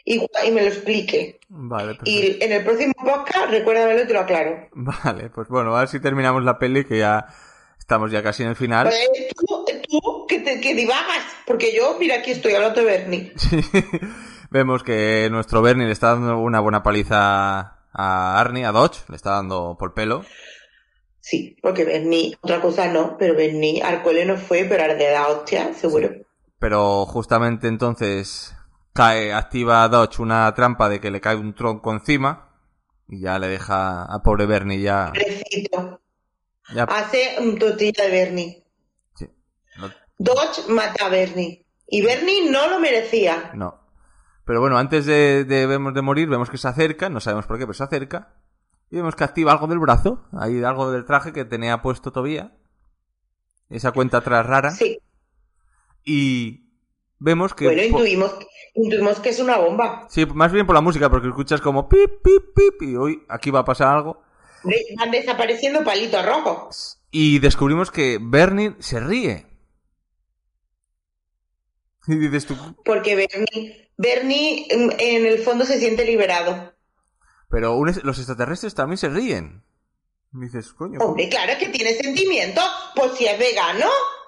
[0.05, 0.15] y,
[0.45, 1.39] y me lo explique.
[1.49, 2.09] Vale, perfecto.
[2.09, 4.67] Y en el próximo podcast, recuérdamelo y te lo aclaro.
[4.74, 7.26] Vale, pues bueno, a ver si terminamos la peli que ya
[7.80, 8.88] estamos ya casi en el final.
[8.88, 9.51] Pues, tú
[10.32, 13.34] que, te, que divagas, porque yo, mira, aquí estoy hablando de Bernie.
[13.36, 13.59] Sí.
[14.49, 19.15] Vemos que nuestro Bernie le está dando una buena paliza a Arnie, a Dodge, le
[19.15, 20.23] está dando por pelo.
[21.19, 25.73] Sí, porque Bernie, otra cosa no, pero Bernie, Arcole no fue, pero de la hostia,
[25.73, 26.09] seguro.
[26.59, 28.55] Pero justamente entonces
[28.93, 32.49] cae, activa a Dodge una trampa de que le cae un tronco encima
[33.07, 35.11] y ya le deja a pobre Bernie ya
[36.88, 38.61] Hace un tortilla de Bernie.
[40.24, 41.65] Dodge mata a Bernie.
[41.88, 43.51] Y Bernie no lo merecía.
[43.53, 43.80] no.
[44.43, 47.65] Pero bueno, antes de, de, de morir, vemos que se acerca, no sabemos por qué,
[47.65, 48.34] pero se acerca.
[48.89, 52.51] Y vemos que activa algo del brazo, ahí algo del traje que tenía puesto todavía.
[53.69, 54.72] Esa cuenta atrás rara.
[54.72, 54.99] Sí.
[56.03, 56.72] Y
[57.19, 57.65] vemos que...
[57.65, 58.36] Bueno, intuimos,
[58.74, 60.07] intuimos que es una bomba.
[60.09, 63.51] Sí, más bien por la música, porque escuchas como pip, pip, pip, y hoy aquí
[63.51, 64.22] va a pasar algo.
[64.97, 66.99] Van desapareciendo palitos rojos.
[67.11, 69.45] Y descubrimos que Bernie se ríe.
[72.08, 76.74] Y dices tú, Porque Bernie, Bernie mm, en el fondo se siente liberado.
[77.49, 79.64] pero un los extraterrestres también se ríen.
[80.34, 81.12] Y dices, coño, ¿cómo?
[81.12, 82.62] Hombre, claro, que tiene sentimiento.
[82.95, 83.88] Pues si es vegano.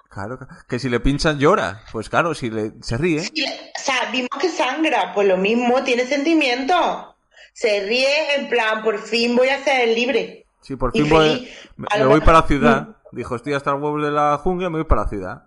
[0.09, 1.81] claro, que si le pinchan llora.
[1.91, 3.21] Pues claro, si le, se ríe.
[3.21, 5.13] si le- o sea, vimos que sangra.
[5.13, 7.15] Pues lo mismo, tiene sentimiento.
[7.53, 10.45] Se ríe en plan, por fin voy a ser libre.
[10.61, 12.87] Sí, por fin voy, me, me voy para la ciudad.
[13.11, 15.43] Dijo, estoy hasta los huevos de la jungla, me voy para la ciudad.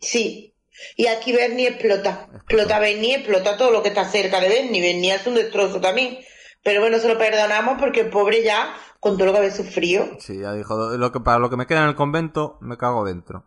[0.00, 0.53] Sí.
[0.96, 2.28] Y aquí Bernie explota.
[2.34, 4.82] Explota Bernie, explota todo lo que está cerca de Bernie.
[4.82, 6.18] Bernie es un destrozo también.
[6.62, 10.16] Pero bueno, se lo perdonamos porque el pobre ya, con todo lo que había sufrido,
[10.18, 13.04] Sí, ya dijo, lo que, para lo que me queda en el convento, me cago
[13.04, 13.44] dentro.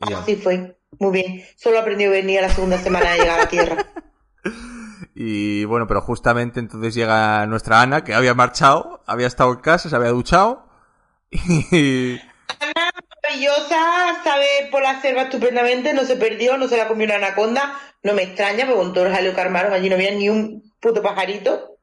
[0.00, 0.18] Y ya.
[0.18, 0.78] así fue.
[0.98, 1.44] Muy bien.
[1.56, 3.86] Solo aprendió Bernie a la segunda semana de llegar a la Tierra.
[5.14, 9.88] Y bueno, pero justamente entonces llega nuestra Ana, que había marchado, había estado en casa,
[9.88, 10.66] se había duchado.
[11.30, 12.18] Y
[13.32, 17.78] maravillosa, sabe por la selva estupendamente, no se perdió, no se la comió una anaconda.
[18.02, 20.72] No me extraña, porque con todos los jaleo que armaron allí no había ni un
[20.80, 21.78] puto pajarito.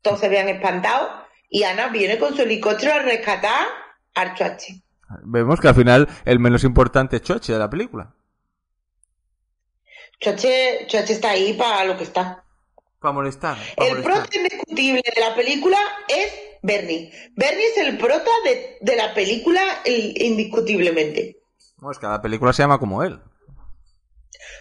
[0.00, 1.10] Todos se habían espantado.
[1.50, 3.66] Y Ana viene con su helicóptero a rescatar
[4.14, 4.82] al Chuache.
[5.24, 8.14] vemos que al final el menos importante es Choche de la película.
[10.20, 12.44] Chuache, Chuache está ahí para lo que está.
[12.98, 13.56] Para molestar.
[13.76, 14.28] El molestar.
[14.34, 15.78] indiscutible de la película
[16.08, 17.12] es Bernie.
[17.36, 21.36] Bernie es el prota de, de la película el- indiscutiblemente.
[21.80, 23.18] No, es que la película se llama como él.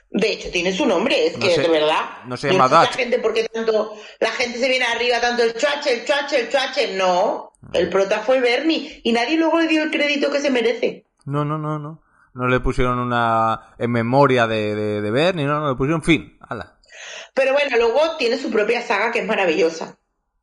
[0.10, 2.24] De hecho, tiene su nombre, es No que se- de verdad.
[2.26, 5.54] no se llama sé la gente porque tanto la gente se viene arriba tanto el
[5.54, 6.96] chuache, el chuache, el chuache.
[6.96, 11.06] No, el prota fue Bernie y nadie luego le dio el crédito que se merece.
[11.26, 12.02] No, no, no, no.
[12.34, 16.38] No le pusieron una en memoria de, de, de Bernie, no, no, le pusieron fin.
[16.48, 16.78] Ala.
[17.34, 19.98] Pero bueno, luego tiene su propia saga que es maravillosa.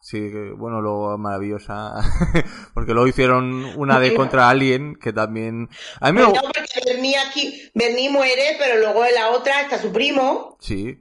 [0.04, 0.20] Sí,
[0.58, 1.94] bueno, luego maravillosa.
[2.74, 5.70] Porque luego hicieron una de contra Alien, que también...
[5.98, 6.26] A mí me...
[6.26, 10.58] No, porque Bernie aquí, Bernie muere, pero luego en la otra está su primo.
[10.60, 10.98] Sí.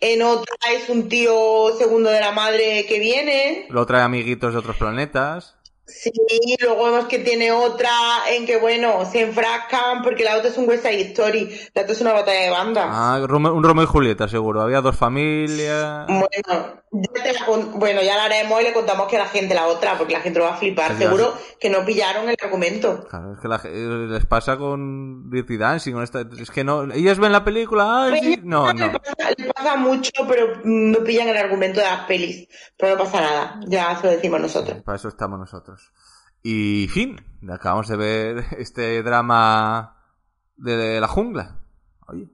[0.00, 3.66] En otra es un tío segundo de la madre que viene.
[3.68, 5.56] Luego trae amiguitos de otros planetas.
[5.92, 6.10] Sí,
[6.60, 7.90] luego vemos que tiene otra
[8.30, 11.92] en que, bueno, se enfrascan porque la otra es un West Side Story, la otra
[11.92, 12.86] es una batalla de banda.
[12.88, 14.62] Ah, un Romeo y Julieta, seguro.
[14.62, 16.06] Había dos familias.
[16.06, 19.54] Bueno, ya te la bueno, ya la haremos y le contamos que a la gente
[19.54, 20.92] la otra, porque la gente lo va a flipar.
[20.92, 23.06] Sí, Seguro que no pillaron el argumento.
[23.08, 26.24] Claro, es que la les pasa con Dirty Dancing, con esta...
[26.38, 26.92] Es que no...
[26.92, 28.04] Ellas ven la película...
[28.04, 28.40] Ay, sí.
[28.42, 28.92] No, Le no.
[28.92, 32.48] pasa, le pasa mucho, pero no pillan el argumento de las pelis.
[32.76, 34.82] Pero no pasa nada, ya se lo decimos nosotros.
[34.82, 35.79] Para eso estamos nosotros.
[36.42, 37.20] Y fin,
[37.50, 39.96] acabamos de ver este drama
[40.56, 41.58] de la jungla.
[42.08, 42.26] Oye,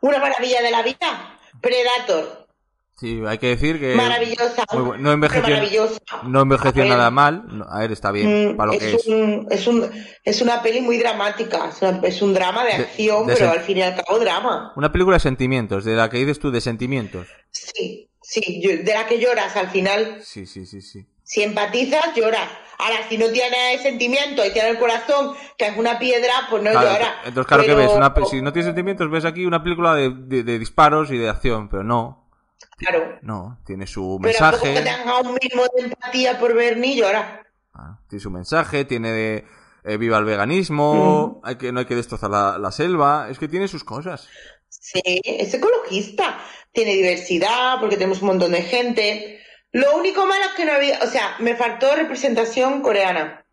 [0.00, 1.38] Una maravilla de la vida.
[1.60, 2.46] Predator.
[2.94, 4.64] sí, hay que decir que Maravillosa.
[4.74, 5.98] muy no envejeció, Maravillosa.
[6.24, 7.44] no envejeció nada mal.
[7.48, 9.06] No, a ver, está bien Mm, para lo que es.
[9.06, 9.90] un, es, un,
[10.24, 11.68] es una peli muy dramática.
[11.70, 14.18] Es, una- es un drama de De- acción, de pero al fin y al cabo
[14.20, 14.72] drama.
[14.76, 17.26] Una película de sentimientos, de la que dices tú de sentimientos.
[17.50, 20.18] Sí, sí, de la que lloras al final.
[20.22, 21.06] Sí, sí, sí, sí.
[21.28, 22.48] Si empatizas, lloras.
[22.78, 26.70] Ahora, si no tienes sentimiento y tienes el corazón, que es una piedra, pues no
[26.70, 27.14] Claro, lloras.
[27.24, 30.10] entonces, claro Pero- que ves, una si no tienes sentimientos, ves aquí una película de,
[30.10, 32.30] de- de disparos y de acción, pero no,
[32.78, 33.18] Claro.
[33.22, 37.40] no, tiene su Pero mensaje, tengas un mínimo de empatía por Bernie, lloras.
[37.74, 39.44] ah, tiene su mensaje, tiene de
[39.84, 43.48] eh, viva el veganismo, hay que, no hay que destrozar la, la selva, es que
[43.48, 44.28] tiene sus cosas.
[44.68, 46.38] Sí, es ecologista.
[46.72, 49.37] Tiene diversidad, porque tenemos un montón de gente.
[49.72, 53.44] Lo único malo es que no había, o sea, me faltó representación coreana.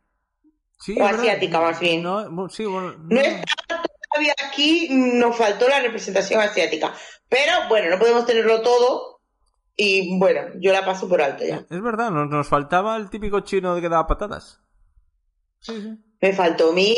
[0.79, 2.03] Sí, O asiática, más bien.
[2.03, 3.21] No, bueno, sí, bueno, No no.
[3.21, 6.93] está todavía aquí, nos faltó la representación asiática.
[7.27, 9.19] Pero bueno, no podemos tenerlo todo.
[9.77, 11.65] Y bueno, yo la paso por alto ya.
[11.69, 14.61] Es verdad, nos, nos faltaba el típico chino que daba patadas.
[15.59, 15.97] Sí, sí.
[16.21, 16.95] Me faltó mi,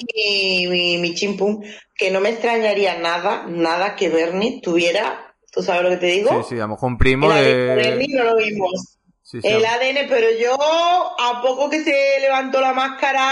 [0.70, 1.61] mi, mi chimpum,
[1.95, 6.30] que no me extrañaría nada, nada que Bernie tuviera, ¿tú sabes lo que te digo?
[6.43, 7.65] Sí, sí, a lo mejor un primo de...
[7.76, 8.97] Bernie no lo vimos.
[9.30, 13.30] Sí, sí, El ADN, pero yo a poco que se levantó la máscara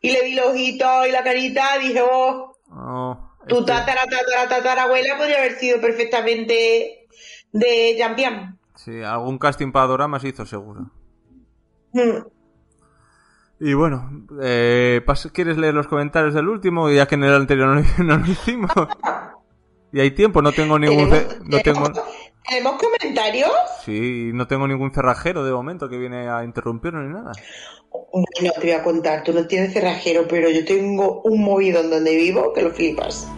[0.00, 4.48] y le vi los ojitos y la carita, dije, oh, oh, tu este- tatara, tatara,
[4.48, 7.06] tatarabuela podría haber sido perfectamente
[7.52, 8.58] de Jampian.
[8.74, 10.90] Sí, algún casting para Dorama se hizo seguro.
[11.92, 12.26] Mm.
[13.60, 15.02] Y bueno, eh,
[15.34, 16.88] ¿quieres leer los comentarios del último?
[16.90, 18.70] Ya que en el anterior no, lo- no lo hicimos.
[19.92, 21.08] Y hay tiempo, no tengo ningún...
[21.08, 21.92] ce- ¿Tenemos, No tengo...
[22.48, 23.50] tenemos- ¿tenemos comentarios?
[23.84, 27.32] Sí, no tengo ningún cerrajero de momento que viene a interrumpirnos ni nada.
[28.12, 32.14] Bueno, te voy a contar, tú no tienes cerrajero, pero yo tengo un movidón donde
[32.16, 33.28] vivo que lo flipas.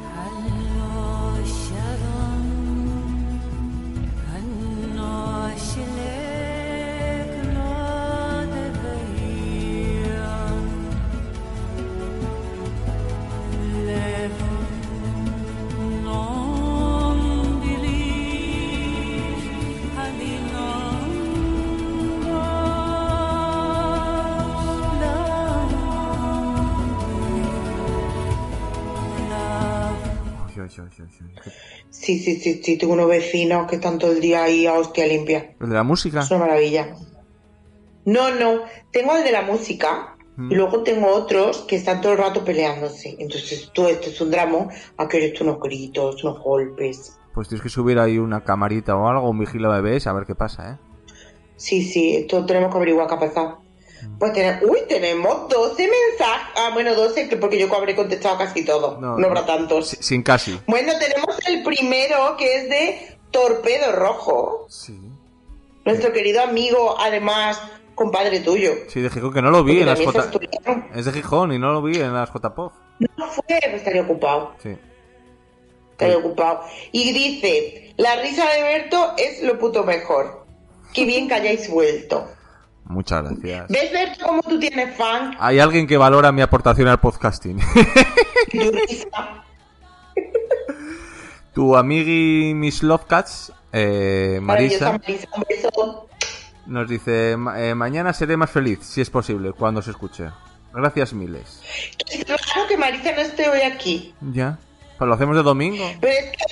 [32.06, 35.06] Sí, sí, sí, sí, tengo unos vecinos que están todo el día ahí a hostia
[35.06, 35.56] limpia.
[35.60, 36.20] ¿El de la música?
[36.20, 36.94] Es una maravilla.
[38.04, 38.60] No, no,
[38.92, 40.52] tengo el de la música Mm.
[40.52, 43.16] y luego tengo otros que están todo el rato peleándose.
[43.18, 44.68] Entonces todo esto es un drama,
[45.34, 47.18] tú unos gritos, unos golpes.
[47.34, 50.34] Pues tienes que subir ahí una camarita o algo, un vigila bebés, a ver qué
[50.34, 50.76] pasa, ¿eh?
[51.56, 53.62] Sí, sí, esto tenemos que averiguar qué ha pasado.
[54.18, 56.48] Pues tenemos, uy, tenemos 12 mensajes.
[56.56, 58.98] Ah, bueno, 12, que porque yo habré contestado casi todo.
[59.00, 59.88] No, No, habrá tantos.
[59.88, 60.58] Si- Sin casi.
[60.66, 64.66] Bueno, tenemos el primero que es de Torpedo Rojo.
[64.68, 64.98] Sí.
[65.84, 67.60] Nuestro querido amigo, además,
[67.94, 68.72] compadre tuyo.
[68.88, 70.88] Sí, de Gijón, que no lo vi Porque en las J...
[70.94, 72.72] Es de Gijón y no lo vi en las JPOF.
[72.98, 74.54] No fue, pues estaría ocupado.
[74.62, 74.76] Sí.
[75.92, 76.60] Estaría ocupado.
[76.92, 80.44] Y dice, la risa de Berto es lo puto mejor.
[80.92, 82.28] Qué bien que hayáis vuelto.
[82.88, 83.68] Muchas gracias.
[83.68, 85.36] ¿Ves, Berto, cómo tú tienes fan?
[85.40, 87.58] Hay alguien que valora mi aportación al podcasting.
[91.52, 96.08] Tu amigui Miss Lovecats, eh, Marisa, Marisa, un beso.
[96.66, 100.30] nos dice: "Ma- eh, Mañana seré más feliz, si es posible, cuando se escuche.
[100.74, 101.62] Gracias miles.
[102.26, 104.14] Claro que Marisa no esté hoy aquí.
[104.20, 104.58] Ya.
[104.98, 105.90] Pues lo hacemos de domingo.
[106.00, 106.44] Pero es que,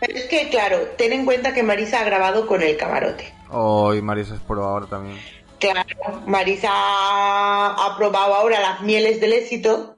[0.00, 3.34] pero es que, claro, ten en cuenta que Marisa ha grabado con el camarote.
[3.50, 5.18] Hoy Marisa es por ahora también.
[5.62, 9.96] Claro, Marisa ha probado ahora las mieles del éxito,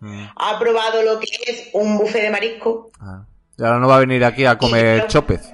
[0.00, 0.24] Mm.
[0.36, 2.90] ha probado lo que es un buffet de marisco.
[3.00, 3.24] Ah.
[3.56, 5.06] Y ahora no va a venir aquí a comer no.
[5.08, 5.50] chopez.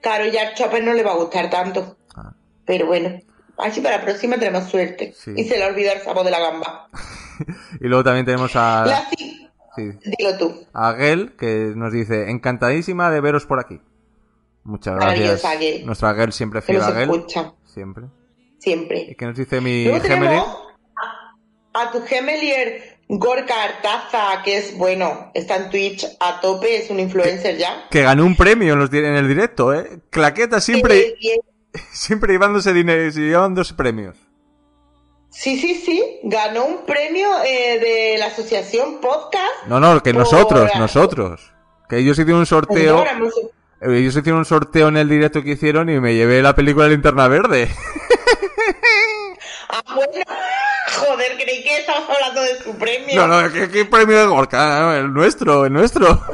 [0.00, 1.96] Claro, ya al Chopper no le va a gustar tanto.
[2.14, 2.32] Ah.
[2.64, 3.18] Pero bueno,
[3.58, 5.12] así para la próxima tenemos suerte.
[5.16, 5.32] Sí.
[5.36, 6.88] Y se le olvida el sabor de la gamba.
[7.80, 9.50] Y luego también tenemos a, La sí,
[10.16, 10.64] Dilo tú.
[10.72, 13.80] a Gel, que nos dice: Encantadísima de veros por aquí.
[14.62, 15.42] Muchas gracias.
[15.84, 17.10] Nuestra Gel siempre fiel a Gel.
[17.10, 18.04] escucha Siempre.
[18.06, 19.16] ¿Y siempre.
[19.18, 20.58] qué nos dice mi Luego tenemos
[21.74, 27.00] a tu gemelier Gorka Artaza, que es, bueno, está en Twitch a tope, es un
[27.00, 27.88] influencer ya.
[27.90, 30.00] Que ganó un premio en, los, en el directo, ¿eh?
[30.10, 31.32] Claqueta siempre, y-
[31.92, 34.16] siempre llevándose dinero, llevándose premios.
[35.30, 39.66] Sí, sí, sí, ganó un premio eh, de la asociación Podcast.
[39.66, 41.50] No, no, que Por- nosotros, nosotros.
[41.88, 43.04] Que ellos hicieron un sorteo.
[43.18, 43.28] No
[43.86, 47.28] Ellos hicieron un sorteo en el directo que hicieron y me llevé la película Linterna
[47.28, 47.68] Verde.
[49.76, 50.12] Ah, bueno,
[50.98, 53.26] joder, creí que estabas hablando de su premio.
[53.26, 54.98] No, no, ¿qué, qué premio de Gorka?
[54.98, 56.06] El nuestro, el nuestro.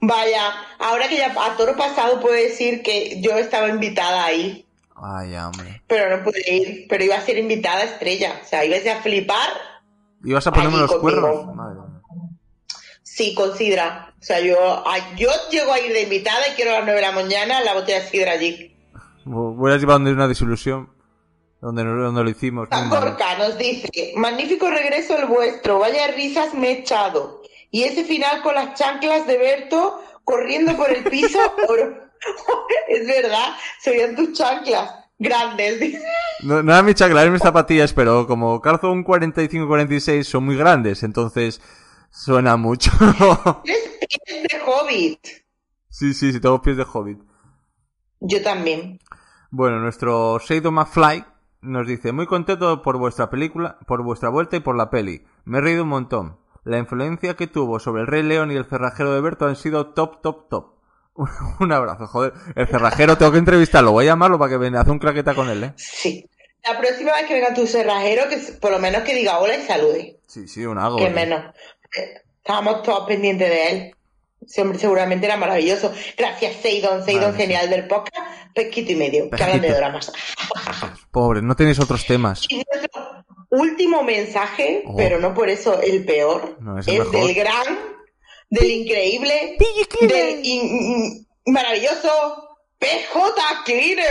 [0.00, 5.34] Vaya, ahora que ya a toro pasado puedo decir que yo estaba invitada ahí, Ay,
[5.36, 5.82] hombre.
[5.88, 8.40] pero no pude ir, pero iba a ser invitada estrella.
[8.42, 9.48] O sea, ibas a flipar,
[10.24, 11.20] ¿Ibas a ponerme los conmigo.
[11.20, 11.54] cuernos?
[11.56, 11.80] Madre
[13.12, 13.28] mía.
[13.30, 14.14] sí, con sidra.
[14.20, 14.56] O sea, yo,
[15.16, 17.74] yo llego a ir de invitada y quiero a las 9 de la mañana la
[17.74, 18.76] botella de sidra allí.
[19.24, 20.90] Voy a llevar donde una desilusión.
[21.60, 22.68] Donde, no- donde lo hicimos.
[22.90, 27.40] Gorka nos dice, magnífico regreso el vuestro, vaya risas me he echado.
[27.70, 31.38] Y ese final con las chanclas de Berto corriendo por el piso,
[32.88, 36.00] es verdad, se veían tus chanclas grandes.
[36.42, 40.56] No, no era mi chacla, eran mis zapatillas, pero como calzo un 45-46 son muy
[40.56, 41.60] grandes, entonces
[42.12, 42.92] suena mucho.
[43.64, 45.26] Tienes pies de hobbit.
[45.88, 47.18] sí, sí, sí, tengo pies de hobbit.
[48.20, 49.00] Yo también.
[49.50, 51.24] Bueno, nuestro Shado McFly
[51.62, 55.24] nos dice, muy contento por vuestra película, por vuestra vuelta y por la peli.
[55.44, 56.38] Me he reído un montón.
[56.64, 59.88] La influencia que tuvo sobre el Rey León y el cerrajero de Berto han sido
[59.88, 60.74] top, top, top.
[61.60, 62.32] un abrazo, joder.
[62.54, 65.48] El cerrajero tengo que entrevistarlo, voy a llamarlo para que venga hacer un claqueta con
[65.50, 65.72] él, ¿eh?
[65.76, 66.28] Sí.
[66.64, 69.62] La próxima vez que venga tu cerrajero, que por lo menos que diga hola y
[69.62, 70.20] salude.
[70.28, 70.96] Sí, sí, un hago.
[70.96, 71.52] que menos.
[72.38, 73.94] Estábamos todos pendientes de él.
[74.44, 75.92] Ese hombre seguramente era maravilloso.
[76.16, 78.26] Gracias, Seidon, Seidon Vale, genial del podcast.
[78.54, 80.12] Pesquito y medio, que hablan de dramas.
[81.12, 82.44] Pobre, no tenéis otros temas.
[82.48, 84.96] Y nuestro último mensaje, Oh.
[84.96, 87.78] pero no por eso el peor, No, es el es del gran,
[88.50, 89.56] del increíble,
[90.00, 92.51] del in- maravilloso
[92.82, 94.06] PJ Cleaner.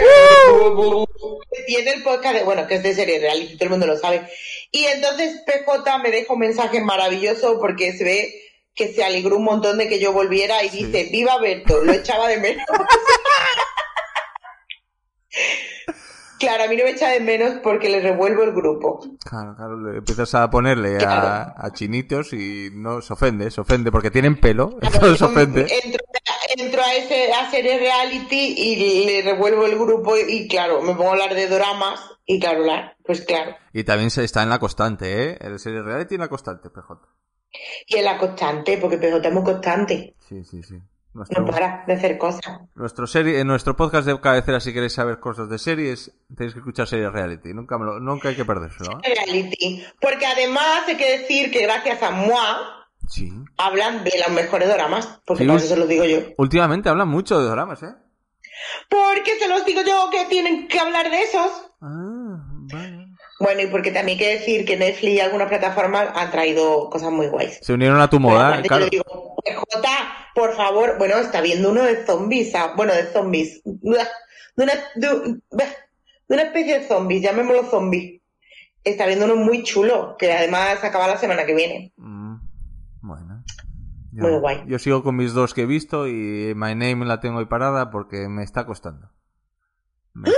[1.51, 3.97] Que tiene el podcast de, bueno, que es de serie reality, todo el mundo lo
[3.97, 4.27] sabe.
[4.71, 8.33] Y entonces PJ me deja un mensaje maravilloso porque se ve
[8.73, 10.85] que se alegró un montón de que yo volviera y Sí.
[10.85, 12.65] dice, viva Berto, lo echaba de menos.
[16.41, 18.99] claro, a mí no me echa de menos porque le revuelvo el grupo.
[19.23, 21.53] Claro, claro, le empiezas a ponerle a, Claro.
[21.55, 25.61] a chinitos y no se ofende, se ofende porque tienen pelo, entonces se ofende.
[25.83, 26.03] Entro,
[26.57, 31.09] entro a ese a serie reality y le revuelvo el grupo y claro, me pongo
[31.09, 33.55] a hablar de dramas y claro, la- pues claro.
[33.73, 35.37] Y también se está en la constante, ¿eh?
[35.41, 36.99] El serie reality en la constante, PJ.
[37.87, 40.75] Y en la constante, porque PJ es muy constante, Sí, sí, sí.
[41.13, 42.41] No Nuestro, para de hacer cosas.
[42.75, 46.59] nuestro serie, en nuestro podcast de cabecera, si queréis saber cosas de series, tenéis que
[46.59, 47.53] escuchar serie reality.
[47.53, 49.13] Nunca, me lo- nunca hay que perdérselo, ¿eh?
[49.15, 49.83] Reality.
[49.99, 52.37] Porque además hay que decir que gracias a Moi
[53.09, 53.29] Sí.
[53.57, 56.19] hablan de los mejores dramas, porque Sí, eso se los digo yo.
[56.37, 57.93] Últimamente hablan mucho de dramas, ¿eh?
[58.89, 61.71] Porque se los digo yo que tienen que hablar de esos.
[61.81, 62.37] Ah,
[62.71, 63.00] vale.
[63.41, 67.11] Bueno, y porque también hay que decir que Netflix y algunas plataformas han traído cosas
[67.11, 67.59] muy guays.
[67.61, 68.85] Se unieron a tu moda, claro.
[68.85, 69.87] yo digo, PJ,
[70.35, 74.03] por favor, bueno, está viendo uno de zombies, ah, bueno, de zombies, de
[74.55, 75.07] una, de,
[75.51, 75.71] de
[76.27, 78.21] una especie de zombies, llamémoslo zombies.
[78.83, 81.93] Está viendo uno muy chulo, que además acaba la semana que viene.
[81.97, 82.35] Mm,
[83.01, 83.43] bueno.
[84.13, 84.63] Yo, Muy guay.
[84.67, 87.89] Yo sigo con mis dos que he visto y My Name la tengo ahí parada
[87.91, 89.09] porque me está costando.
[90.13, 90.29] Me-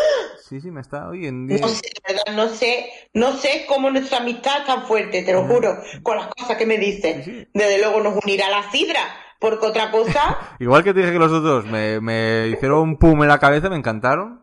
[0.47, 1.07] Sí, sí, me está.
[1.07, 4.85] Oye, en día- No sé, verdad, no sé, no sé cómo nuestra amistad es tan
[4.85, 7.23] fuerte, te lo juro, con las cosas que me dices.
[7.23, 7.47] Sí, sí.
[7.53, 8.99] Desde luego nos unirá la sidra,
[9.39, 13.21] porque otra cosa, Igual que te dije que los otros me, me hicieron un pum
[13.23, 14.41] en la cabeza, me encantaron.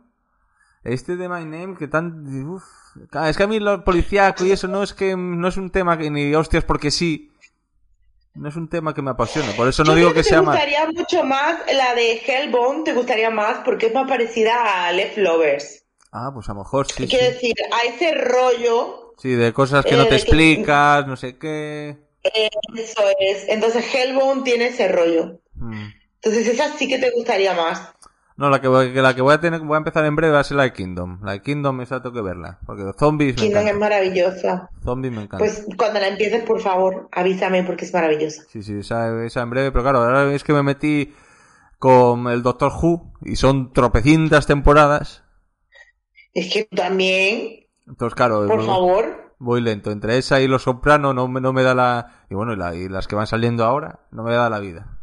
[0.82, 2.24] Este de My Name, que tan...
[2.48, 2.64] uf.
[3.26, 5.98] Es que a mí lo policíaco y eso no es que no es un tema
[5.98, 7.30] que ni hostias porque sí.
[8.34, 9.53] No es un tema que me apasione.
[9.53, 10.55] Por eso no Yo digo que sea te mal.
[10.57, 15.18] gustaría mucho más la de Hellbound, te gustaría más porque es más parecida a Left
[15.18, 15.84] Lovers.
[16.13, 17.07] Ah, pues a lo mejor sí.
[17.07, 21.07] Quiero Sí, decir, a ese rollo, Sí, de cosas que Eh, no te que- explicas,
[21.07, 21.99] no sé qué.
[22.23, 23.49] eso es.
[23.49, 25.41] Entonces Hellbound tiene ese rollo.
[25.57, 25.89] Mm.
[26.23, 27.93] Entonces esa sí que te gustaría más.
[28.37, 30.41] No, la que, voy, la que voy a tener, voy a empezar en breve va
[30.41, 31.19] a ser la de Kingdom.
[31.23, 32.59] La de Kingdom esa tengo que verla.
[32.65, 34.70] Porque los zombies me Kingdom es maravillosa.
[34.82, 35.39] Zombies me encantan.
[35.41, 38.45] Pues cuando la empieces, por favor, avísame porque es maravillosa.
[38.51, 39.70] Sí, sí, esa, esa en breve.
[39.73, 41.12] Pero claro, ahora es que me metí
[41.78, 45.23] con el Doctor Who y son tropecientas temporadas.
[46.35, 49.90] Es que también, Entonces, claro, por voy, favor, voy lento.
[49.90, 52.24] Entre esa y Los Soprano no, me- no me da la...
[52.31, 54.98] Y bueno, y, la- y las que van saliendo ahora no me da la vida.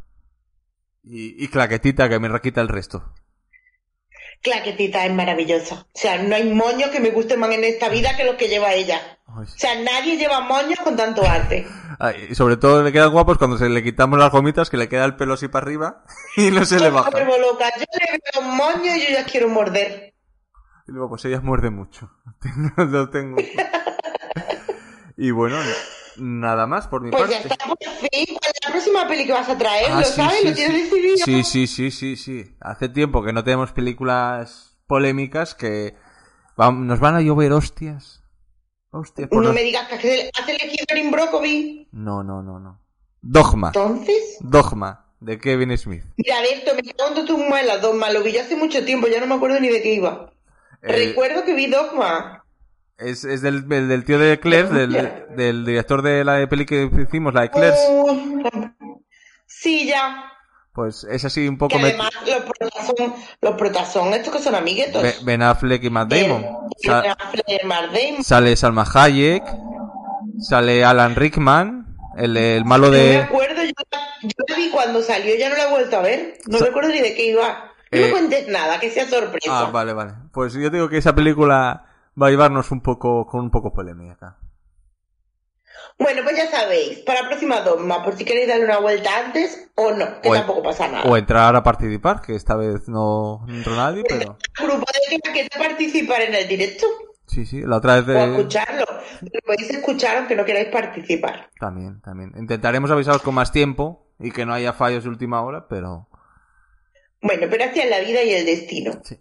[1.04, 3.14] Y, y Claquetita que me requita el resto.
[4.41, 5.86] Claquetita es maravillosa.
[5.94, 8.48] O sea, no hay moños que me gusten más en esta vida que los que
[8.48, 9.20] lleva ella.
[9.28, 11.66] Ay, O sea, nadie lleva moños con tanto arte.
[11.99, 14.88] Ay, y sobre todo le quedan guapos cuando se le quitamos las gomitas, que le
[14.88, 16.04] queda el pelo así para arriba
[16.38, 17.10] y no se le Yo baja.
[17.10, 17.72] loca.
[17.78, 20.14] Yo le veo un moño y yo ya quiero morder.
[20.88, 22.10] Y luego, pues ella muerde mucho.
[22.78, 23.38] Lo tengo.
[25.20, 25.58] Y bueno,
[26.18, 27.48] nada más por mi Pues ya parte.
[27.54, 28.38] está, por fin.
[28.40, 29.92] ¿Cuál es la próxima peli que vas a traer?
[29.92, 30.38] Ah, ¿Lo sí, sabes?
[30.42, 30.84] sí, ¿Lo tienes sí.
[30.84, 31.18] decidido?
[31.26, 32.56] Sí, sí, sí, sí, sí.
[32.60, 35.96] Hace tiempo que no tenemos películas polémicas que
[36.56, 38.24] nos van a llover hostias.
[38.92, 41.88] Hostias por No los- me digas que has elegido Erin Brockovich.
[41.92, 42.80] No, no, no, no.
[43.22, 43.70] Dogma.
[43.70, 46.04] Entonces, Dogma, de Kevin Smith.
[46.18, 48.12] mira, Berto, me cago en tu muela, Dogma.
[48.12, 50.32] Lo vi hace mucho tiempo, ya no me acuerdo ni de qué iba.
[50.88, 52.44] Recuerdo que vi Dogma.
[52.98, 56.90] es es del, del, del tío de Claire, del, del director de la peli que
[57.02, 57.76] hicimos, la de Claire.
[59.46, 60.32] Sí, ya.
[60.74, 61.76] Pues es así un poco...
[61.78, 65.02] además los protas son, los protas son estos que son amiguetos.
[65.02, 66.44] Be- Ben Affleck y Matt Damon.
[66.84, 68.24] El- Ben Affleck, Matt Damon.
[68.24, 69.44] sale Salma Hayek.
[70.40, 71.96] Sale Alan Rickman.
[72.16, 73.18] El, el malo No me de...
[73.18, 73.72] acuerdo, yo,
[74.24, 76.38] yo la vi cuando salió, ya no la he vuelto a ver.
[76.48, 77.72] No Sa- recuerdo ni de qué iba.
[77.92, 79.50] No Eh, cuentes nada, que sea sorpresa.
[79.50, 80.14] Ah, vale, vale.
[80.34, 81.86] Pues yo digo que esa película
[82.22, 84.38] va a llevarnos un poco con un poco polémica.
[86.00, 89.70] Bueno, pues ya sabéis, para la próxima Dogma, por si queréis darle una vuelta antes
[89.76, 91.10] o no, que O tampoco pasa nada.
[91.10, 94.38] O entrar a participar, que esta vez no entró nadie, pero...
[94.60, 96.86] Grupo de que participar en el directo
[97.26, 98.32] Sí, sí, la otra vez o de...
[98.38, 98.86] escucharlo.
[99.22, 101.50] Lo podéis escuchar aunque no queráis participar.
[101.60, 102.32] También, también.
[102.38, 106.07] Intentaremos avisaros con más tiempo y que no haya fallos de última hora, pero...
[107.22, 108.99] Bueno, pero es la vida y el destino.
[109.03, 109.18] Sí.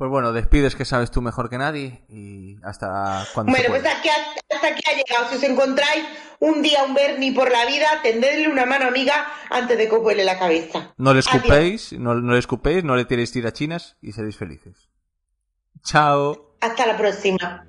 [0.00, 4.08] Pues bueno, despides que sabes tú mejor que nadie y hasta cuando Bueno, pues aquí,
[4.08, 5.28] hasta aquí ha llegado.
[5.28, 6.06] Si os encontráis
[6.38, 10.02] un día un Bernie por la vida, tendedle una mano amiga antes de que os
[10.02, 10.94] vuele la cabeza.
[10.96, 14.88] No le escupéis, no, no le escupéis, no le tiréis tirachinas y seréis felices.
[15.84, 16.56] Chao.
[16.62, 17.66] Hasta la próxima.